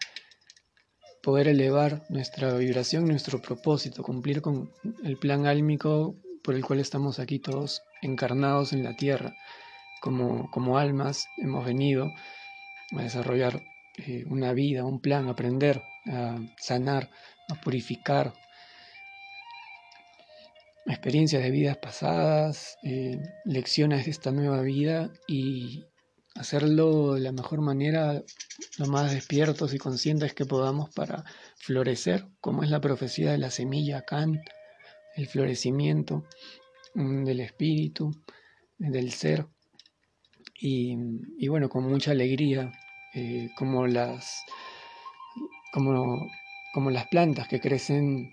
poder 1.23 1.49
elevar 1.49 2.03
nuestra 2.11 2.55
vibración, 2.59 3.07
nuestro 3.07 3.41
propósito, 3.41 4.03
cumplir 4.03 4.43
con 4.43 4.71
el 5.03 5.17
plan 5.17 5.47
álmico 5.47 6.17
por 6.43 6.57
el 6.57 6.65
cual 6.65 6.81
estamos 6.81 7.19
aquí 7.19 7.39
todos 7.39 7.83
encarnados 8.03 8.75
en 8.75 8.85
la 8.85 8.95
tierra. 8.95 9.35
Como, 10.03 10.51
como 10.51 10.77
almas 10.77 11.27
hemos 11.39 11.65
venido 11.65 12.11
a 12.95 13.03
desarrollar 13.03 13.63
eh, 13.99 14.25
una 14.29 14.53
vida, 14.53 14.85
un 14.85 15.01
plan, 15.01 15.29
aprender, 15.29 15.83
a 16.07 16.39
sanar, 16.59 17.11
a 17.49 17.61
purificar, 17.61 18.33
experiencias 20.87 21.43
de 21.43 21.51
vidas 21.51 21.79
pasadas, 21.79 22.77
eh, 22.83 23.19
lecciones 23.45 24.05
de 24.05 24.11
esta 24.11 24.33
nueva 24.33 24.63
vida 24.63 25.11
y 25.27 25.85
hacerlo 26.35 27.15
de 27.15 27.21
la 27.21 27.33
mejor 27.33 27.61
manera, 27.61 28.23
lo 28.79 28.87
más 28.87 29.13
despiertos 29.13 29.73
y 29.73 29.79
conscientes 29.79 30.35
que 30.35 30.45
podamos 30.45 30.91
para 30.91 31.25
florecer, 31.57 32.27
como 32.41 32.63
es 32.63 32.71
la 32.71 32.81
profecía 32.81 33.33
de 33.33 33.39
la 33.39 33.51
semilla 33.51 34.03
Kant, 34.03 34.41
el 35.17 35.27
florecimiento 35.27 36.25
mm, 36.95 37.25
del 37.25 37.41
espíritu, 37.41 38.13
del 38.79 39.13
ser. 39.13 39.47
Y, 40.67 40.97
bueno, 41.49 41.69
con 41.69 41.85
mucha 41.85 42.13
alegría, 42.13 42.73
eh, 43.15 43.51
como, 43.57 43.87
las, 43.87 44.43
como, 45.73 46.29
como 46.73 46.91
las 46.91 47.07
plantas 47.09 47.49
que 47.49 47.61
crecen 47.61 48.31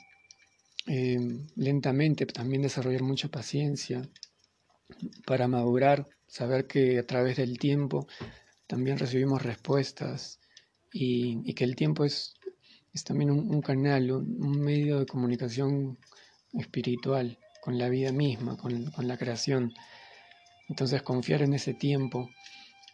eh, 0.88 1.20
lentamente, 1.56 2.26
también 2.26 2.63
desarrollar 2.63 3.04
mucha 3.04 3.30
paciencia 3.30 4.02
para 5.26 5.48
madurar, 5.48 6.08
saber 6.28 6.65
que 6.65 7.00
a 7.00 7.06
través 7.06 7.38
del 7.38 7.60
tiempo 7.60 8.08
también 8.67 8.98
recibimos 8.98 9.41
respuestas 9.41 10.39
y, 10.94 11.54
que 11.54 11.63
el 11.63 11.76
tiempo 11.76 12.06
es, 12.06 12.34
es 12.94 13.04
también 13.04 13.32
un, 13.32 13.62
canal, 13.62 14.12
un, 14.12 14.62
medio 14.62 15.00
de 15.00 15.06
comunicación 15.06 15.98
espiritual 16.54 17.38
con 17.62 17.78
la 17.78 17.89
vida 17.89 18.12
misma, 18.12 18.58
con, 18.58 18.91
la 18.98 19.17
creación. 19.17 19.74
Entonces 20.67 21.02
confiar 21.02 21.41
en 21.41 21.54
ese 21.54 21.74
tiempo, 21.74 22.30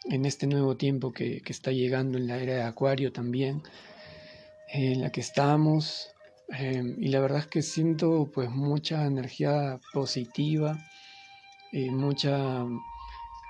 en 0.09 0.25
este 0.25 0.47
nuevo 0.47 0.77
tiempo 0.77 1.11
que, 1.11 1.41
está 1.45 1.71
llegando 1.71 2.17
en 2.17 2.27
la 2.27 2.37
era 2.37 2.55
de 2.55 2.63
Acuario 2.63 3.11
también, 3.11 3.61
en 4.67 5.01
la 5.01 5.11
que 5.11 5.21
estamos, 5.21 6.13
Em, 6.49 6.95
y 6.97 7.09
la 7.09 7.19
verdad 7.19 7.39
es 7.39 7.47
que 7.47 7.61
siento 7.61 8.31
pues 8.33 8.49
mucha 8.49 9.05
energía 9.05 9.79
positiva, 9.93 10.77
eh, 11.73 11.91
mucha, 11.91 12.65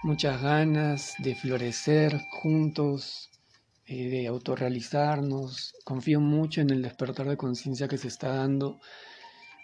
muchas 0.04 0.42
ganas 0.42 1.14
de 1.20 1.36
florecer 1.36 2.20
juntos, 2.30 3.30
eh, 3.86 4.10
de 4.10 4.28
autorrealizarnos. 4.28 5.76
Confío 5.86 6.20
mucho 6.20 6.62
en 6.62 6.72
el 6.72 6.82
despertar 6.82 7.28
de 7.30 7.38
conciencia 7.38 7.88
que 7.88 7.98
se 7.98 8.08
está 8.08 8.30
dando 8.30 8.80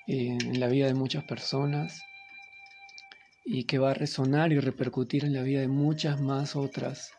eh, 0.08 0.38
en 0.40 0.60
la 0.60 0.68
vida 0.68 0.88
de 0.88 0.94
muchas 0.94 1.24
personas 1.24 2.02
y 3.46 3.66
que 3.66 3.78
va 3.78 3.92
a 3.92 3.96
resonar 3.96 4.52
y 4.52 4.60
repercutir 4.60 5.26
en 5.26 5.34
la 5.34 5.44
vida 5.44 5.62
de 5.62 5.68
muchas 5.68 6.22
más 6.22 6.56
otras. 6.56 7.12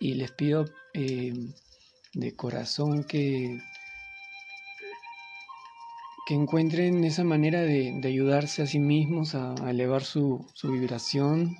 Y 0.00 0.14
les 0.14 0.32
pido 0.32 0.64
de 0.94 2.36
corazón 2.36 3.04
que 3.04 3.58
que 6.26 6.34
encuentren 6.34 7.04
esa 7.04 7.24
manera 7.24 7.62
de, 7.62 8.00
ayudarse 8.04 8.62
a 8.62 8.66
sí 8.66 8.78
mismos 8.78 9.34
a, 9.34 9.54
elevar 9.68 10.04
su, 10.04 10.46
vibración, 10.62 11.56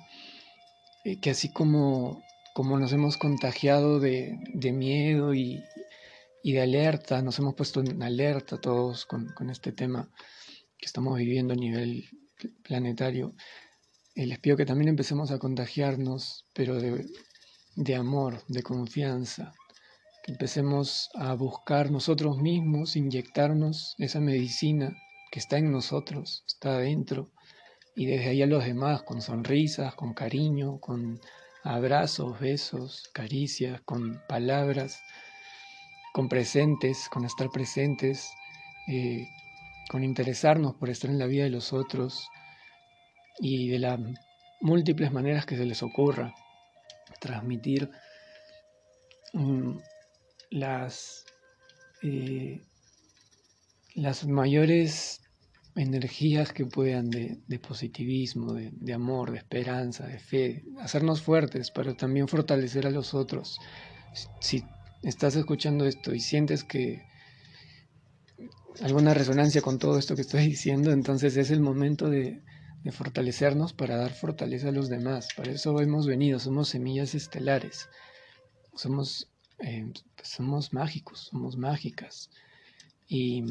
eh, 1.03 1.19
que 1.19 1.31
así 1.31 1.51
como, 1.51 2.23
como 2.53 2.79
nos 2.79 2.93
hemos 2.93 3.17
contagiado 3.17 3.99
de, 3.99 4.37
miedo 4.73 5.33
y, 5.33 5.63
de 6.43 6.61
alerta, 6.61 7.21
nos 7.21 7.39
hemos 7.39 7.55
puesto 7.55 7.81
en 7.81 8.01
alerta 8.03 8.59
todos 8.59 9.05
con, 9.05 9.49
este 9.49 9.71
tema 9.71 10.09
que 10.77 10.85
estamos 10.85 11.17
viviendo 11.17 11.53
a 11.53 11.57
nivel 11.57 12.05
planetario, 12.63 13.35
eh, 14.15 14.25
les 14.25 14.39
pido 14.39 14.57
que 14.57 14.65
también 14.65 14.89
empecemos 14.89 15.31
a 15.31 15.39
contagiarnos, 15.39 16.45
pero 16.53 16.77
de 17.75 17.95
amor, 17.95 18.43
de 18.47 18.63
confianza, 18.63 19.53
que 20.23 20.31
empecemos 20.31 21.09
a 21.15 21.33
buscar 21.33 21.91
nosotros 21.91 22.37
mismos, 22.37 22.95
inyectarnos 22.95 23.95
esa 23.97 24.19
medicina 24.19 24.95
que 25.31 25.39
está 25.39 25.57
en 25.57 25.71
nosotros, 25.71 26.43
está 26.47 26.75
adentro, 26.75 27.31
y 27.95 28.05
desde 28.05 28.29
ahí 28.29 28.41
a 28.41 28.47
los 28.47 28.65
demás, 28.65 29.03
con 29.03 29.21
sonrisas, 29.21 29.95
con 29.95 30.13
cariño, 30.13 30.79
con 30.79 31.19
abrazos, 31.63 32.39
besos, 32.39 33.09
caricias, 33.13 33.81
con 33.81 34.21
palabras, 34.27 35.01
con 36.13 36.29
presentes, 36.29 37.09
con 37.09 37.25
estar 37.25 37.49
presentes, 37.49 38.31
eh, 38.87 39.27
con 39.89 40.03
interesarnos 40.03 40.75
por 40.75 40.89
estar 40.89 41.09
en 41.09 41.19
la 41.19 41.25
vida 41.25 41.43
de 41.43 41.49
los 41.49 41.73
otros 41.73 42.27
y 43.39 43.69
de 43.69 43.79
las 43.79 43.99
múltiples 44.61 45.11
maneras 45.11 45.45
que 45.45 45.57
se 45.57 45.65
les 45.65 45.83
ocurra 45.83 46.33
transmitir 47.19 47.89
las, 50.49 51.25
eh, 52.03 52.61
las 53.95 54.25
mayores 54.25 55.21
energías 55.75 56.53
que 56.53 56.65
puedan 56.65 57.09
de, 57.09 57.59
positivismo, 57.59 58.53
de, 58.53 58.93
amor, 58.93 59.31
de 59.31 59.37
esperanza, 59.39 60.05
de 60.05 60.19
fe, 60.19 60.63
hacernos 60.79 61.21
fuertes, 61.21 61.71
pero 61.71 61.95
también 61.95 62.27
fortalecer 62.27 62.85
a 62.85 62.91
los 62.91 63.13
otros. 63.13 63.57
Si, 64.39 64.63
estás 65.01 65.35
escuchando 65.35 65.85
esto 65.85 66.13
y 66.13 66.19
sientes 66.19 66.63
que 66.63 67.03
alguna 68.81 69.13
resonancia 69.13 69.61
con 69.61 69.79
todo 69.79 69.97
esto 69.97 70.15
que 70.15 70.21
estoy 70.21 70.47
diciendo, 70.47 70.91
entonces 70.91 71.37
es 71.37 71.51
el 71.51 71.61
momento 71.61 72.09
de, 72.09 72.41
fortalecernos 72.91 73.71
para 73.71 73.95
dar 73.95 74.11
fortaleza 74.11 74.67
a 74.69 74.73
los 74.73 74.89
demás. 74.89 75.29
Para 75.37 75.51
eso 75.51 75.79
hemos 75.79 76.05
venido, 76.05 76.37
somos 76.39 76.67
semillas 76.67 77.15
estelares, 77.15 77.89
somos, 78.75 79.31
eh, 79.59 79.85
somos 80.21 80.73
mágicos, 80.73 81.29
somos 81.31 81.55
mágicas. 81.57 82.29
Y, 83.07 83.43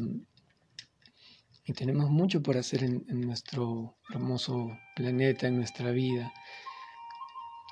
tenemos 1.75 2.11
mucho 2.11 2.43
por 2.43 2.57
hacer 2.57 2.83
en, 2.83 3.05
en 3.07 3.21
nuestro 3.21 3.97
hermoso 4.13 4.77
planeta, 4.95 5.47
en 5.47 5.55
nuestra 5.55 5.91
vida 5.91 6.31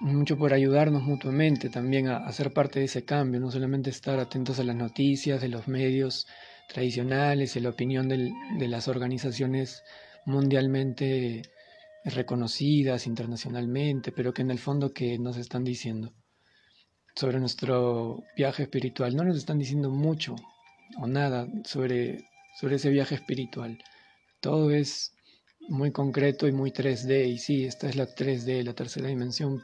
mucho 0.02 0.36
por 0.36 0.54
ayudarnos 0.54 1.04
mutuamente 1.04 1.70
también 1.70 2.08
a, 2.08 2.18
a, 2.18 2.32
ser 2.32 2.54
parte 2.54 2.80
de 2.80 2.86
ese 2.86 3.06
cambio, 3.06 3.40
no 3.40 3.52
solamente 3.52 3.92
estar 3.92 4.20
atentos 4.20 4.60
a 4.60 4.64
las 4.64 4.76
noticias 4.76 5.40
de 5.42 5.48
los 5.48 5.68
medios 5.68 6.26
tradicionales, 6.72 7.56
y 7.56 7.60
la 7.60 7.70
opinión 7.70 8.08
de 8.08 8.68
las 8.68 8.88
organizaciones 8.88 9.84
mundialmente 10.26 11.44
reconocidas 12.06 13.08
internacionalmente, 13.08 14.12
pero 14.12 14.34
que 14.34 14.42
en 14.42 14.52
el 14.52 14.60
fondo 14.60 14.94
que 14.94 15.18
nos 15.20 15.38
están 15.38 15.64
diciendo 15.64 16.14
sobre 17.16 17.40
nuestro 17.40 18.24
viaje 18.36 18.64
espiritual, 18.64 19.16
no 19.16 19.24
nos 19.24 19.38
están 19.38 19.60
diciendo 19.60 19.90
mucho 19.90 20.36
o 20.98 21.08
nada 21.08 21.48
sobre, 21.66 22.26
sobre 22.60 22.76
ese 22.76 22.90
viaje 22.90 23.16
espiritual. 23.16 23.78
Todo 24.40 24.72
es 24.72 25.14
muy 25.70 25.92
concreto 25.92 26.48
y 26.48 26.52
muy 26.52 26.72
3D, 26.72 27.28
y 27.28 27.38
sí, 27.38 27.66
esta 27.66 27.88
es 27.90 27.96
la 27.96 28.08
3D, 28.08 28.64
la 28.64 28.74
tercera 28.74 29.08
dimensión, 29.08 29.62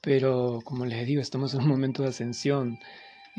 pero 0.00 0.60
como 0.64 0.86
les 0.86 1.06
digo, 1.06 1.20
estamos 1.20 1.54
en 1.54 1.60
un 1.62 1.68
momento 1.68 2.02
de 2.02 2.08
ascensión. 2.08 2.78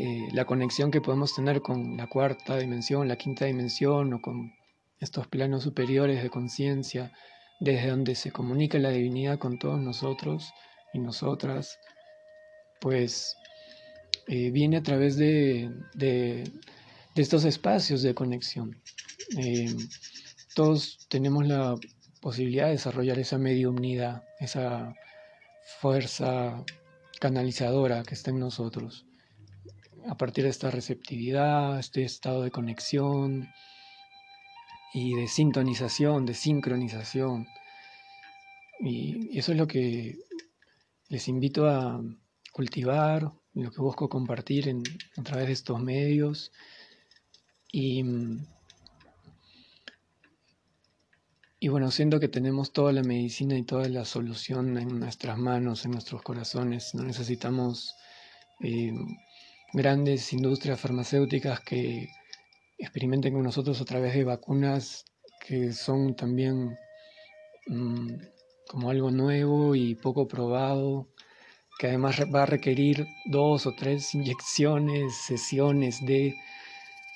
Eh, 0.02 0.30
la 0.32 0.46
conexión 0.46 0.92
que 0.92 1.02
podemos 1.02 1.36
tener 1.36 1.62
con 1.62 1.98
la 1.98 2.08
cuarta 2.08 2.56
dimensión, 2.56 3.10
la 3.10 3.18
quinta 3.18 3.44
dimensión 3.44 4.14
o 4.14 4.22
con 4.22 4.54
estos 5.02 5.28
planos 5.28 5.64
superiores 5.64 6.24
de 6.24 6.30
conciencia, 6.30 7.12
desde 7.60 7.90
donde 7.90 8.16
se 8.16 8.32
comunica 8.32 8.80
la 8.80 8.92
divinidad 8.92 9.40
con 9.40 9.60
todos 9.60 9.82
nosotros 9.82 10.54
y 10.94 11.00
nosotras, 11.00 11.78
pues 12.80 13.36
eh, 14.28 14.52
viene 14.52 14.78
a 14.78 14.84
través 14.84 15.18
de, 15.18 15.70
estos 17.16 17.44
espacios 17.44 18.02
de 18.02 18.16
conexión. 18.16 18.82
Eh, 19.38 19.76
todos 20.56 21.10
tenemos 21.10 21.46
la 21.46 21.76
posibilidad 22.22 22.68
de 22.68 22.72
desarrollar 22.72 23.20
esa 23.20 23.38
mediumnidad, 23.38 24.24
esa 24.40 24.96
fuerza 25.82 26.64
canalizadora 27.20 28.04
que 28.04 28.16
está 28.16 28.32
en 28.32 28.40
nosotros. 28.40 29.06
A 30.08 30.16
partir 30.18 30.44
de 30.44 30.50
esta 30.50 30.72
receptividad, 30.72 31.80
este 31.80 32.04
estado 32.04 32.44
de 32.44 32.52
conexión 32.52 33.50
y 34.94 35.16
de 35.16 35.28
sintonización, 35.28 36.26
de 36.26 36.34
sincronización. 36.34 37.48
Y 38.80 39.38
eso 39.38 39.52
es 39.52 39.58
lo 39.58 39.68
que 39.68 40.18
les 41.10 41.28
invito 41.28 41.68
a 41.68 42.02
cultivar, 42.54 43.32
lo 43.54 43.72
que 43.72 43.82
busco 43.82 44.10
compartir 44.10 44.68
en, 44.70 44.84
a 45.18 45.24
través 45.24 45.48
de 45.48 45.54
estos 45.54 45.82
medios. 45.82 46.52
Y 47.72 48.04
Y 51.62 51.68
bueno, 51.68 51.92
siento 51.92 52.22
que 52.22 52.30
tenemos 52.30 52.72
toda 52.72 52.94
la 52.94 53.04
medicina 53.04 53.58
y 53.58 53.64
toda 53.64 53.90
la 53.90 54.06
solución 54.06 54.78
en 54.78 54.98
nuestras 54.98 55.38
manos, 55.38 55.84
en 55.84 55.92
nuestros 55.92 56.22
corazones. 56.22 56.96
No 56.96 57.04
necesitamos 57.04 57.96
eh, 58.62 58.94
grandes 59.74 60.34
industrias 60.34 60.80
farmacéuticas 60.80 61.60
que 61.62 62.10
experimenten 62.78 63.34
con 63.34 63.44
nosotros 63.44 63.80
a 63.82 63.86
través 63.86 64.14
de 64.14 64.24
vacunas 64.24 65.06
que 65.46 65.72
son 65.74 66.16
también 66.16 66.78
mm, 67.68 68.14
como 68.68 68.90
algo 68.90 69.10
nuevo 69.12 69.76
y 69.76 69.96
poco 69.96 70.28
probado, 70.28 71.08
que 71.80 71.88
además 71.88 72.20
va 72.34 72.44
a 72.44 72.46
requerir 72.46 73.08
dos 73.26 73.66
o 73.66 73.74
tres 73.74 74.14
inyecciones, 74.14 75.16
sesiones 75.16 76.06
de... 76.06 76.36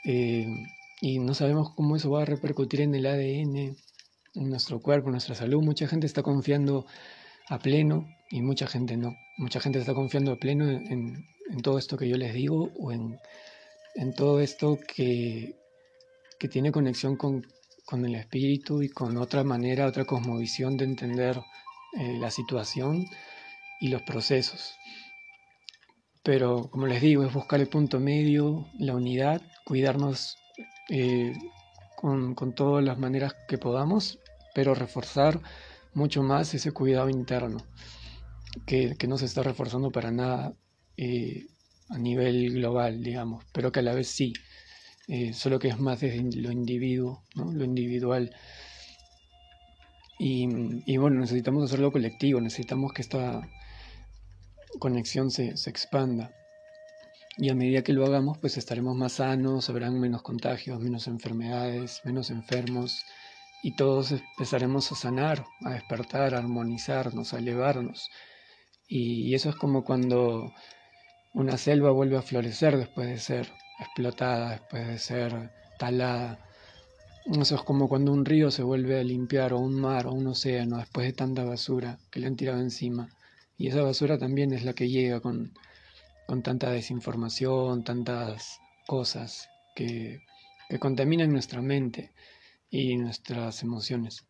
Eh, 0.06 0.48
y 1.02 1.20
no 1.20 1.34
sabemos 1.34 1.74
cómo 1.76 1.96
eso 1.96 2.10
va 2.10 2.24
a 2.24 2.26
repercutir 2.26 2.82
en 2.82 2.96
el 2.96 3.06
ADN 3.06 3.76
en 4.36 4.50
nuestro 4.50 4.82
cuerpo, 4.82 5.10
en 5.10 5.13
nuestra 5.13 5.36
salud. 5.36 5.62
Mucha 5.62 5.88
gente 5.88 6.08
está 6.08 6.24
confiando 6.24 6.86
a 7.50 7.60
pleno 7.60 8.08
y 8.34 8.41
mucha 8.41 8.65
gente 8.65 8.98
no. 8.98 9.15
Mucha 9.38 9.60
gente 9.60 9.78
está 9.78 9.93
confiando 9.93 10.39
pleno 10.39 10.67
en, 10.67 11.24
todo 11.62 11.78
esto 11.78 11.98
que 11.98 12.10
yo 12.10 12.17
les 12.17 12.34
digo 12.34 12.72
o 12.80 12.91
en, 12.91 13.19
todo 14.15 14.39
esto 14.39 14.80
que, 14.88 15.56
que 16.39 16.48
tiene 16.48 16.72
conexión 16.72 17.15
con, 17.15 17.46
el 17.91 18.15
espíritu 18.15 18.82
y 18.82 18.89
con 18.89 19.17
otra 19.17 19.43
manera, 19.43 19.86
otra 19.86 20.06
cosmovisión 20.06 20.78
de 20.78 20.86
entender 20.86 21.39
eh, 22.00 22.17
la 22.17 22.32
situación 22.32 23.06
y 23.80 23.89
los 23.89 24.02
procesos. 24.02 24.74
Pero 26.24 26.72
como 26.72 26.88
les 26.88 27.04
digo, 27.04 27.24
es 27.24 27.32
buscar 27.32 27.60
el 27.60 27.67
punto 27.67 28.00
medio, 28.00 28.65
la 28.80 28.96
unidad, 28.96 29.43
cuidarnos 29.63 30.38
eh, 30.89 31.34
con, 31.96 32.34
con, 32.34 32.56
todas 32.56 32.84
las 32.84 32.98
maneras 32.98 33.36
que 33.48 33.60
podamos 33.60 34.17
pero 34.56 34.74
reforzar 34.74 35.39
mucho 35.93 36.24
más 36.24 36.54
ese 36.56 36.72
cuidado 36.72 37.10
interno, 37.10 37.58
que, 38.66 38.96
no 39.08 39.18
se 39.18 39.26
está 39.26 39.44
reforzando 39.44 39.92
para 39.92 40.12
nada 40.12 40.54
eh, 40.98 41.48
a 41.89 41.98
nivel 41.98 42.54
global, 42.54 43.04
digamos, 43.04 43.44
pero 43.52 43.72
que 43.72 43.80
a 43.80 43.84
la 43.84 43.94
vez 43.94 44.08
sí, 44.08 44.34
eh, 45.08 45.34
solo 45.34 45.60
que 45.60 45.68
es 45.68 45.80
más 45.80 46.00
desde 46.00 46.22
lo 46.42 46.52
individuo, 46.52 47.24
lo 47.36 47.63
individual. 47.63 48.36
Y, 50.20 50.98
bueno, 50.98 51.20
necesitamos 51.20 51.66
hacerlo 51.66 51.92
colectivo, 51.92 52.39
necesitamos 52.39 52.94
que 52.94 53.02
esta 53.02 53.42
conexión 54.80 55.32
se, 55.32 55.58
se 55.58 55.70
expanda. 55.70 56.32
Y 57.38 57.50
a 57.50 57.56
medida 57.56 57.84
que 57.84 57.92
lo 57.94 58.06
hagamos, 58.06 58.38
pues 58.38 58.58
estaremos 58.58 58.96
más 58.96 59.13
sanos, 59.13 59.70
habrán 59.70 60.00
menos 60.00 60.22
contagios, 60.22 60.80
menos 60.80 61.08
enfermedades, 61.08 62.02
menos 62.06 62.30
enfermos, 62.30 63.04
y 63.63 63.76
todos 63.76 64.12
empezaremos 64.12 64.92
a 64.92 64.96
sanar, 64.96 65.46
a 65.66 65.72
despertar, 65.72 66.36
a 66.36 66.38
armonizarnos, 66.38 67.34
a 67.34 67.39
elevarnos. 67.39 68.10
Y 68.88 69.34
eso 69.34 69.50
es 69.50 69.56
como 69.56 69.84
cuando 69.84 70.54
una 71.34 71.58
selva 71.58 71.91
vuelve 71.91 72.17
a 72.17 72.22
florecer 72.22 72.78
después 72.78 73.08
de 73.08 73.17
ser 73.17 73.52
explotada, 73.80 74.52
después 74.52 74.88
de 74.88 75.00
ser 75.00 75.52
talada. 75.80 76.39
Eso 77.26 77.56
es 77.56 77.62
como 77.63 77.88
cuando 77.88 78.12
un 78.12 78.26
río 78.26 78.52
se 78.52 78.63
vuelve 78.63 79.00
a 79.00 79.04
limpiar, 79.04 79.54
o 79.54 79.60
un 79.60 79.80
mar, 79.80 80.08
o 80.08 80.13
un 80.13 80.28
océano, 80.28 80.78
después 80.78 81.08
de 81.08 81.13
tanta 81.13 81.43
basura 81.43 82.00
que 82.12 82.19
le 82.19 82.28
han 82.28 82.36
tirado 82.36 82.60
encima. 82.60 83.10
Y 83.58 83.67
esa 83.67 83.82
basura 83.82 84.17
también 84.17 84.54
es 84.54 84.63
la 84.63 84.74
que 84.74 84.89
llega 84.89 85.22
con, 85.22 85.54
con 86.28 86.43
tanta 86.43 86.69
desinformación, 86.72 87.84
tantas 87.84 88.60
cosas 88.88 89.50
que, 89.76 90.22
que 90.69 90.80
contaminan 90.80 91.32
nuestra 91.32 91.62
mente 91.62 92.12
y 92.69 92.98
nuestras 92.98 93.63
emociones. 93.63 94.26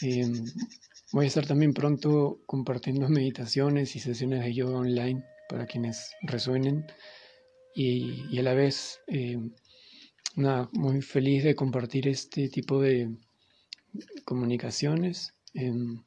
Em, 0.00 0.44
voy 1.12 1.26
a 1.26 1.28
estar 1.28 1.46
también 1.46 1.72
pronto 1.72 2.40
compartiendo 2.46 3.08
meditaciones 3.08 3.96
y 3.96 4.00
sesiones 4.00 4.44
de 4.44 4.54
yoga 4.54 4.78
online 4.78 5.24
para 5.48 5.66
quienes 5.66 6.12
resuenen 6.22 6.86
y, 7.74 8.38
a 8.38 8.42
la 8.42 8.54
vez 8.54 9.00
em, 9.06 9.52
muy 10.72 11.02
feliz 11.02 11.44
de 11.44 11.54
compartir 11.54 12.08
este 12.08 12.48
tipo 12.48 12.80
de 12.80 13.10
comunicaciones. 14.24 15.34
Em, 15.54 16.02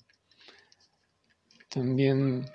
también 1.70 2.46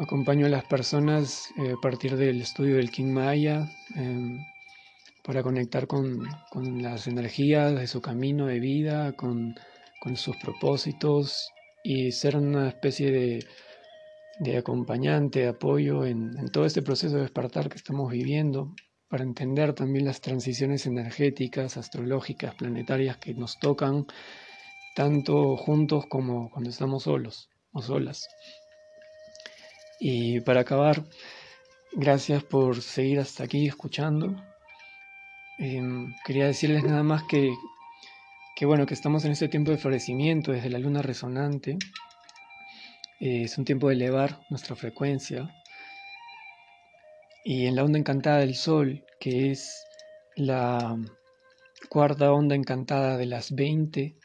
acompaño 0.00 0.46
a 0.46 0.48
las 0.48 0.64
personas 0.64 1.48
eh, 1.58 1.72
a 1.72 1.80
partir 1.80 2.16
del 2.16 2.40
estudio 2.40 2.76
del 2.76 2.90
King 2.90 3.12
Maya 3.12 3.68
para 5.22 5.42
conectar 5.42 5.86
con, 5.86 6.26
las 6.82 7.06
energías 7.06 7.74
de 7.74 7.86
su 7.86 8.00
camino 8.00 8.46
de 8.46 8.58
vida, 8.58 9.12
con, 9.12 9.54
sus 10.16 10.36
propósitos 10.36 11.50
y 11.84 12.12
ser 12.12 12.36
una 12.36 12.68
especie 12.68 13.44
de, 14.40 14.56
acompañante, 14.56 15.40
de 15.40 15.48
apoyo 15.48 16.04
en, 16.04 16.48
todo 16.50 16.66
este 16.66 16.82
proceso 16.82 17.16
de 17.16 17.22
despertar 17.22 17.68
que 17.68 17.76
estamos 17.76 18.10
viviendo, 18.10 18.74
para 19.08 19.24
entender 19.24 19.74
también 19.74 20.06
las 20.06 20.20
transiciones 20.20 20.86
energéticas, 20.86 21.76
astrológicas, 21.76 22.54
planetarias 22.54 23.18
que 23.18 23.34
nos 23.34 23.58
tocan, 23.58 24.06
tanto 24.94 25.56
juntos 25.56 26.06
como 26.06 26.50
cuando 26.50 26.70
estamos 26.70 27.04
solos 27.04 27.50
o 27.72 27.82
solas. 27.82 28.26
Y 30.00 30.40
para 30.40 30.60
acabar, 30.60 31.04
gracias 31.92 32.42
por 32.42 32.82
seguir 32.82 33.20
hasta 33.20 33.44
aquí 33.44 33.66
escuchando. 33.66 34.34
Em, 35.58 36.12
quería 36.24 36.46
decirles 36.46 36.82
nada 36.82 37.02
más 37.02 37.22
que, 37.24 37.52
que, 38.56 38.66
bueno, 38.66 38.86
que 38.86 38.94
estamos 38.94 39.24
en 39.24 39.32
este 39.32 39.48
tiempo 39.48 39.70
de 39.70 39.78
florecimiento 39.78 40.52
desde 40.52 40.70
la 40.70 40.78
luna 40.78 41.02
resonante. 41.02 41.78
Eh, 43.20 43.44
es 43.44 43.58
un 43.58 43.64
tiempo 43.64 43.88
de 43.88 43.94
elevar 43.94 44.40
nuestra 44.50 44.76
frecuencia. 44.76 45.48
Y 47.44 47.66
en 47.66 47.76
la 47.76 47.84
onda 47.84 47.98
encantada 47.98 48.38
del 48.38 48.54
Sol, 48.54 49.04
que 49.18 49.50
es 49.50 49.84
la 50.36 50.96
cuarta 51.88 52.32
onda 52.32 52.54
encantada 52.54 53.16
de 53.16 53.26
las 53.26 53.52
20 53.52 54.16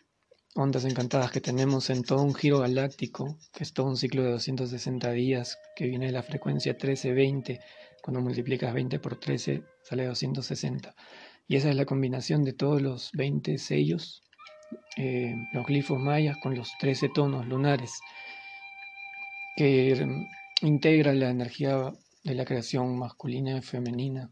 ondas 0.57 0.85
encantadas 0.85 1.31
que 1.31 1.39
tenemos 1.39 1.89
en 1.91 2.03
todo 2.03 2.23
un 2.23 2.33
giro 2.33 2.59
galáctico, 2.59 3.37
que 3.53 3.63
es 3.63 3.73
todo 3.73 3.85
un 3.85 3.95
ciclo 3.95 4.23
de 4.23 4.31
260 4.31 5.11
días, 5.11 5.57
que 5.75 5.85
viene 5.85 6.07
de 6.07 6.11
la 6.11 6.23
frecuencia 6.23 6.73
1320, 6.73 7.59
cuando 8.01 8.21
multiplicas 8.21 8.73
20 8.73 8.99
por 8.99 9.19
13 9.19 9.63
sale 9.83 10.05
260. 10.05 10.95
Y 11.47 11.55
esa 11.55 11.69
es 11.69 11.75
la 11.75 11.85
combinación 11.85 12.43
de 12.43 12.53
todos 12.53 12.81
los 12.81 13.11
20 13.13 13.57
sellos, 13.57 14.23
eh, 14.97 15.33
los 15.53 15.65
glifos 15.65 15.99
mayas 15.99 16.37
con 16.43 16.55
los 16.55 16.69
13 16.79 17.09
tonos 17.09 17.47
lunares, 17.47 17.99
que 19.55 20.05
integra 20.61 21.13
la 21.13 21.29
energía 21.29 21.93
de 22.23 22.35
la 22.35 22.45
creación 22.45 22.97
masculina 22.97 23.57
y 23.57 23.61
femenina 23.61 24.29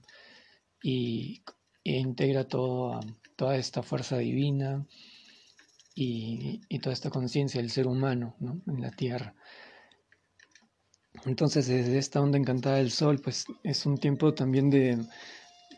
y, 0.84 1.42
e 1.84 1.98
integra 1.98 2.48
todo, 2.48 3.00
toda 3.38 3.56
esta 3.56 3.82
fuerza 3.82 4.18
divina 4.18 4.86
y, 5.96 6.60
toda 6.80 6.94
esta 6.94 7.10
conciencia 7.10 7.62
del 7.62 7.72
ser 7.72 7.88
humano 7.88 8.36
en 8.68 8.82
la 8.82 8.92
tierra. 8.92 9.34
Entonces, 11.26 11.68
desde 11.68 11.98
esta 11.98 12.22
onda 12.22 12.38
encantada 12.38 12.76
del 12.76 12.92
sol, 12.92 13.20
pues 13.24 13.46
es 13.64 13.86
un 13.86 13.98
tiempo 13.98 14.34
también 14.34 14.70
de, 14.70 14.98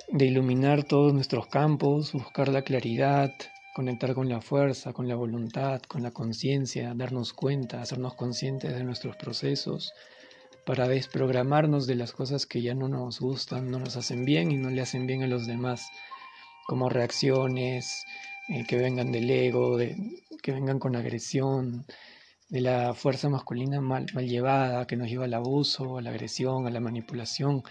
de 0.09 0.25
iluminar 0.25 0.83
todos 0.83 1.13
nuestros 1.13 1.47
campos, 1.47 2.13
buscar 2.13 2.47
la 2.47 2.61
claridad, 2.61 3.31
conectar 3.75 4.13
con 4.13 4.29
la 4.29 4.41
fuerza, 4.41 4.93
con 4.93 5.07
la 5.07 5.15
voluntad, 5.15 5.81
con 5.81 6.01
la 6.01 6.11
conciencia, 6.11 6.93
darnos 6.95 7.33
cuenta, 7.33 7.81
hacernos 7.81 8.15
conscientes 8.15 8.73
de 8.73 8.83
nuestros 8.83 9.15
procesos, 9.17 9.93
para 10.65 10.87
desprogramarnos 10.87 11.87
de 11.87 11.95
las 11.95 12.11
cosas 12.11 12.45
que 12.45 12.61
ya 12.61 12.73
no 12.73 12.87
nos 12.87 13.19
gustan, 13.19 13.69
no 13.69 13.79
nos 13.79 13.95
hacen 13.95 14.25
bien 14.25 14.51
y 14.51 14.57
no 14.57 14.69
le 14.69 14.81
hacen 14.81 15.07
bien 15.07 15.23
a 15.23 15.27
los 15.27 15.45
demás, 15.45 15.87
como 16.65 16.89
reacciones 16.89 18.05
eh, 18.49 18.65
que 18.67 18.77
vengan 18.77 19.11
del 19.11 19.29
ego, 19.29 19.77
que 20.41 20.51
vengan 20.51 20.79
con 20.79 20.95
agresión, 20.95 21.85
de 22.49 22.61
la 22.61 22.93
fuerza 22.93 23.29
masculina 23.29 23.81
mal, 23.81 24.05
mal 24.13 24.27
llevada, 24.27 24.87
que 24.87 24.95
nos 24.95 25.09
lleva 25.09 25.25
al 25.25 25.33
abuso, 25.33 25.97
a 25.97 26.01
la 26.01 26.11
agresión, 26.11 26.65
a 26.65 26.69
la 26.69 26.79
manipulación. 26.79 27.63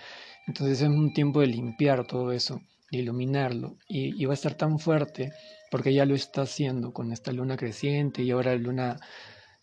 Entonces 0.46 0.82
es 0.82 0.88
un 0.88 1.12
tiempo 1.12 1.40
de 1.40 1.48
limpiar 1.48 2.06
todo 2.06 2.32
eso, 2.32 2.60
de 2.90 2.98
iluminarlo. 2.98 3.76
Y, 3.88 4.24
va 4.24 4.32
a 4.32 4.34
estar 4.34 4.54
tan 4.54 4.78
fuerte 4.78 5.32
porque 5.70 5.92
ya 5.92 6.06
lo 6.06 6.14
está 6.14 6.42
haciendo 6.42 6.92
con 6.92 7.12
esta 7.12 7.32
luna 7.32 7.56
creciente 7.56 8.22
y 8.22 8.30
ahora 8.30 8.54
luna 8.54 9.00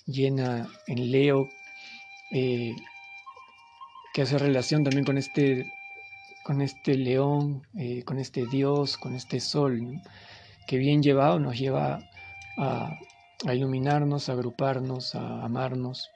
llena 0.05 0.67
en 0.87 1.11
Leo, 1.11 1.49
eh, 2.31 2.75
que 4.13 4.21
hace 4.21 4.37
relación 4.37 4.83
también 4.83 5.05
con 5.05 5.17
este, 5.17 5.65
con 6.43 6.61
este 6.61 6.95
león, 6.97 7.65
eh, 7.77 8.03
con 8.03 8.19
este 8.19 8.45
Dios, 8.45 8.97
con 8.97 9.15
este 9.15 9.39
sol, 9.39 10.01
que 10.67 10.77
bien 10.77 11.01
llevado 11.01 11.39
nos 11.39 11.57
lleva 11.57 11.99
a, 12.57 12.99
iluminarnos, 13.51 14.29
a 14.29 14.33
agruparnos, 14.33 15.15
a 15.15 15.43
amarnos, 15.43 16.09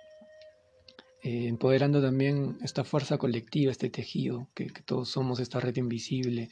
eh, 1.27 1.49
empoderando 1.49 2.01
también 2.01 2.57
esta 2.63 2.85
fuerza 2.85 3.17
colectiva, 3.17 3.69
este 3.69 3.89
tejido 3.89 4.47
que, 4.55 4.67
todos 4.85 5.09
somos, 5.09 5.41
esta 5.41 5.59
red 5.59 5.75
invisible, 5.75 6.49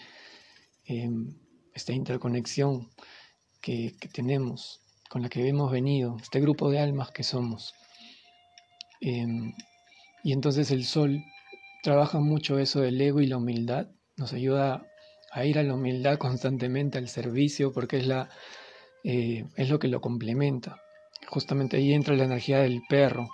em, 0.84 1.34
esta 1.74 1.94
interconexión 1.94 2.90
que, 3.62 3.96
tenemos, 4.12 4.82
con 5.10 5.22
la 5.22 5.30
que 5.30 5.48
hemos 5.48 5.72
venido, 5.72 6.18
este 6.22 6.42
grupo 6.42 6.70
de 6.70 6.80
almas 6.80 7.12
que 7.12 7.24
somos. 7.24 7.74
Em, 9.00 9.54
y 10.26 10.34
entonces 10.34 10.70
el 10.72 10.84
sol 10.84 11.24
trabaja 11.82 12.20
mucho 12.20 12.60
eso 12.60 12.82
del 12.82 13.00
ego 13.00 13.22
y 13.22 13.28
la 13.28 13.38
humildad, 13.38 13.88
nos 14.18 14.34
ayuda 14.34 14.86
a 15.32 15.46
ir 15.46 15.58
a 15.58 15.64
la 15.64 15.76
humildad 15.76 16.18
constantemente, 16.18 16.98
al 16.98 17.08
servicio, 17.08 17.72
porque 17.72 17.96
es, 18.00 18.08
la, 18.08 18.30
eh, 19.06 19.46
es 19.56 19.70
lo 19.70 19.80
que 19.80 19.88
lo 19.88 20.02
complementa. 20.02 20.82
Justamente 21.28 21.78
ahí 21.78 21.94
entra 21.94 22.14
la 22.18 22.26
energía 22.26 22.60
del 22.60 22.82
perro, 22.90 23.30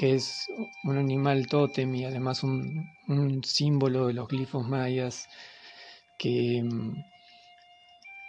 que 0.00 0.14
es 0.14 0.46
un 0.84 0.96
animal 0.96 1.46
tótem 1.46 1.94
y 1.94 2.06
además 2.06 2.42
un, 2.42 2.88
símbolo 3.44 4.06
de 4.06 4.14
los 4.14 4.28
glifos 4.28 4.66
mayas 4.66 5.28
que 6.18 6.62
mm, 6.64 7.04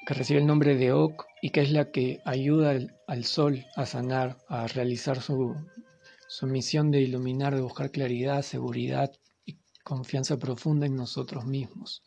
recibe 0.05 0.41
el 0.41 0.47
nombre 0.47 0.75
de 0.75 0.91
Ok 0.91 1.23
y 1.41 1.51
que 1.51 1.61
es 1.61 1.71
la 1.71 1.89
que 1.89 2.21
ayuda 2.25 2.77
al, 3.07 3.23
sol 3.23 3.65
a 3.77 3.85
sanar, 3.85 4.37
a 4.49 4.67
realizar 4.67 5.21
su, 5.21 5.55
su 6.27 6.45
misión 6.45 6.91
de 6.91 6.99
iluminar, 7.03 7.55
de 7.55 7.61
buscar 7.61 7.89
claridad, 7.89 8.41
seguridad 8.41 9.09
y 9.45 9.55
confianza 9.85 10.37
profunda 10.37 10.87
en 10.87 10.97
nosotros 10.97 11.45
mismos. 11.45 12.03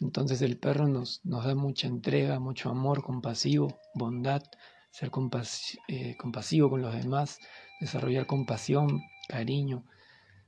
Entonces 0.00 0.40
el 0.40 0.56
perro 0.56 0.88
nos, 0.88 1.20
nos 1.24 1.44
da 1.44 1.54
mucha 1.54 1.88
entrega, 1.88 2.40
mucho 2.40 2.70
amor, 2.70 3.02
compasivo, 3.02 3.78
bondad, 3.92 4.44
ser 4.94 5.10
eh, 5.88 6.16
compasivo 6.16 6.70
con 6.70 6.80
los 6.80 6.94
demás, 6.94 7.40
desarrollar 7.80 8.26
compasión, 8.26 9.02
cariño, 9.26 9.84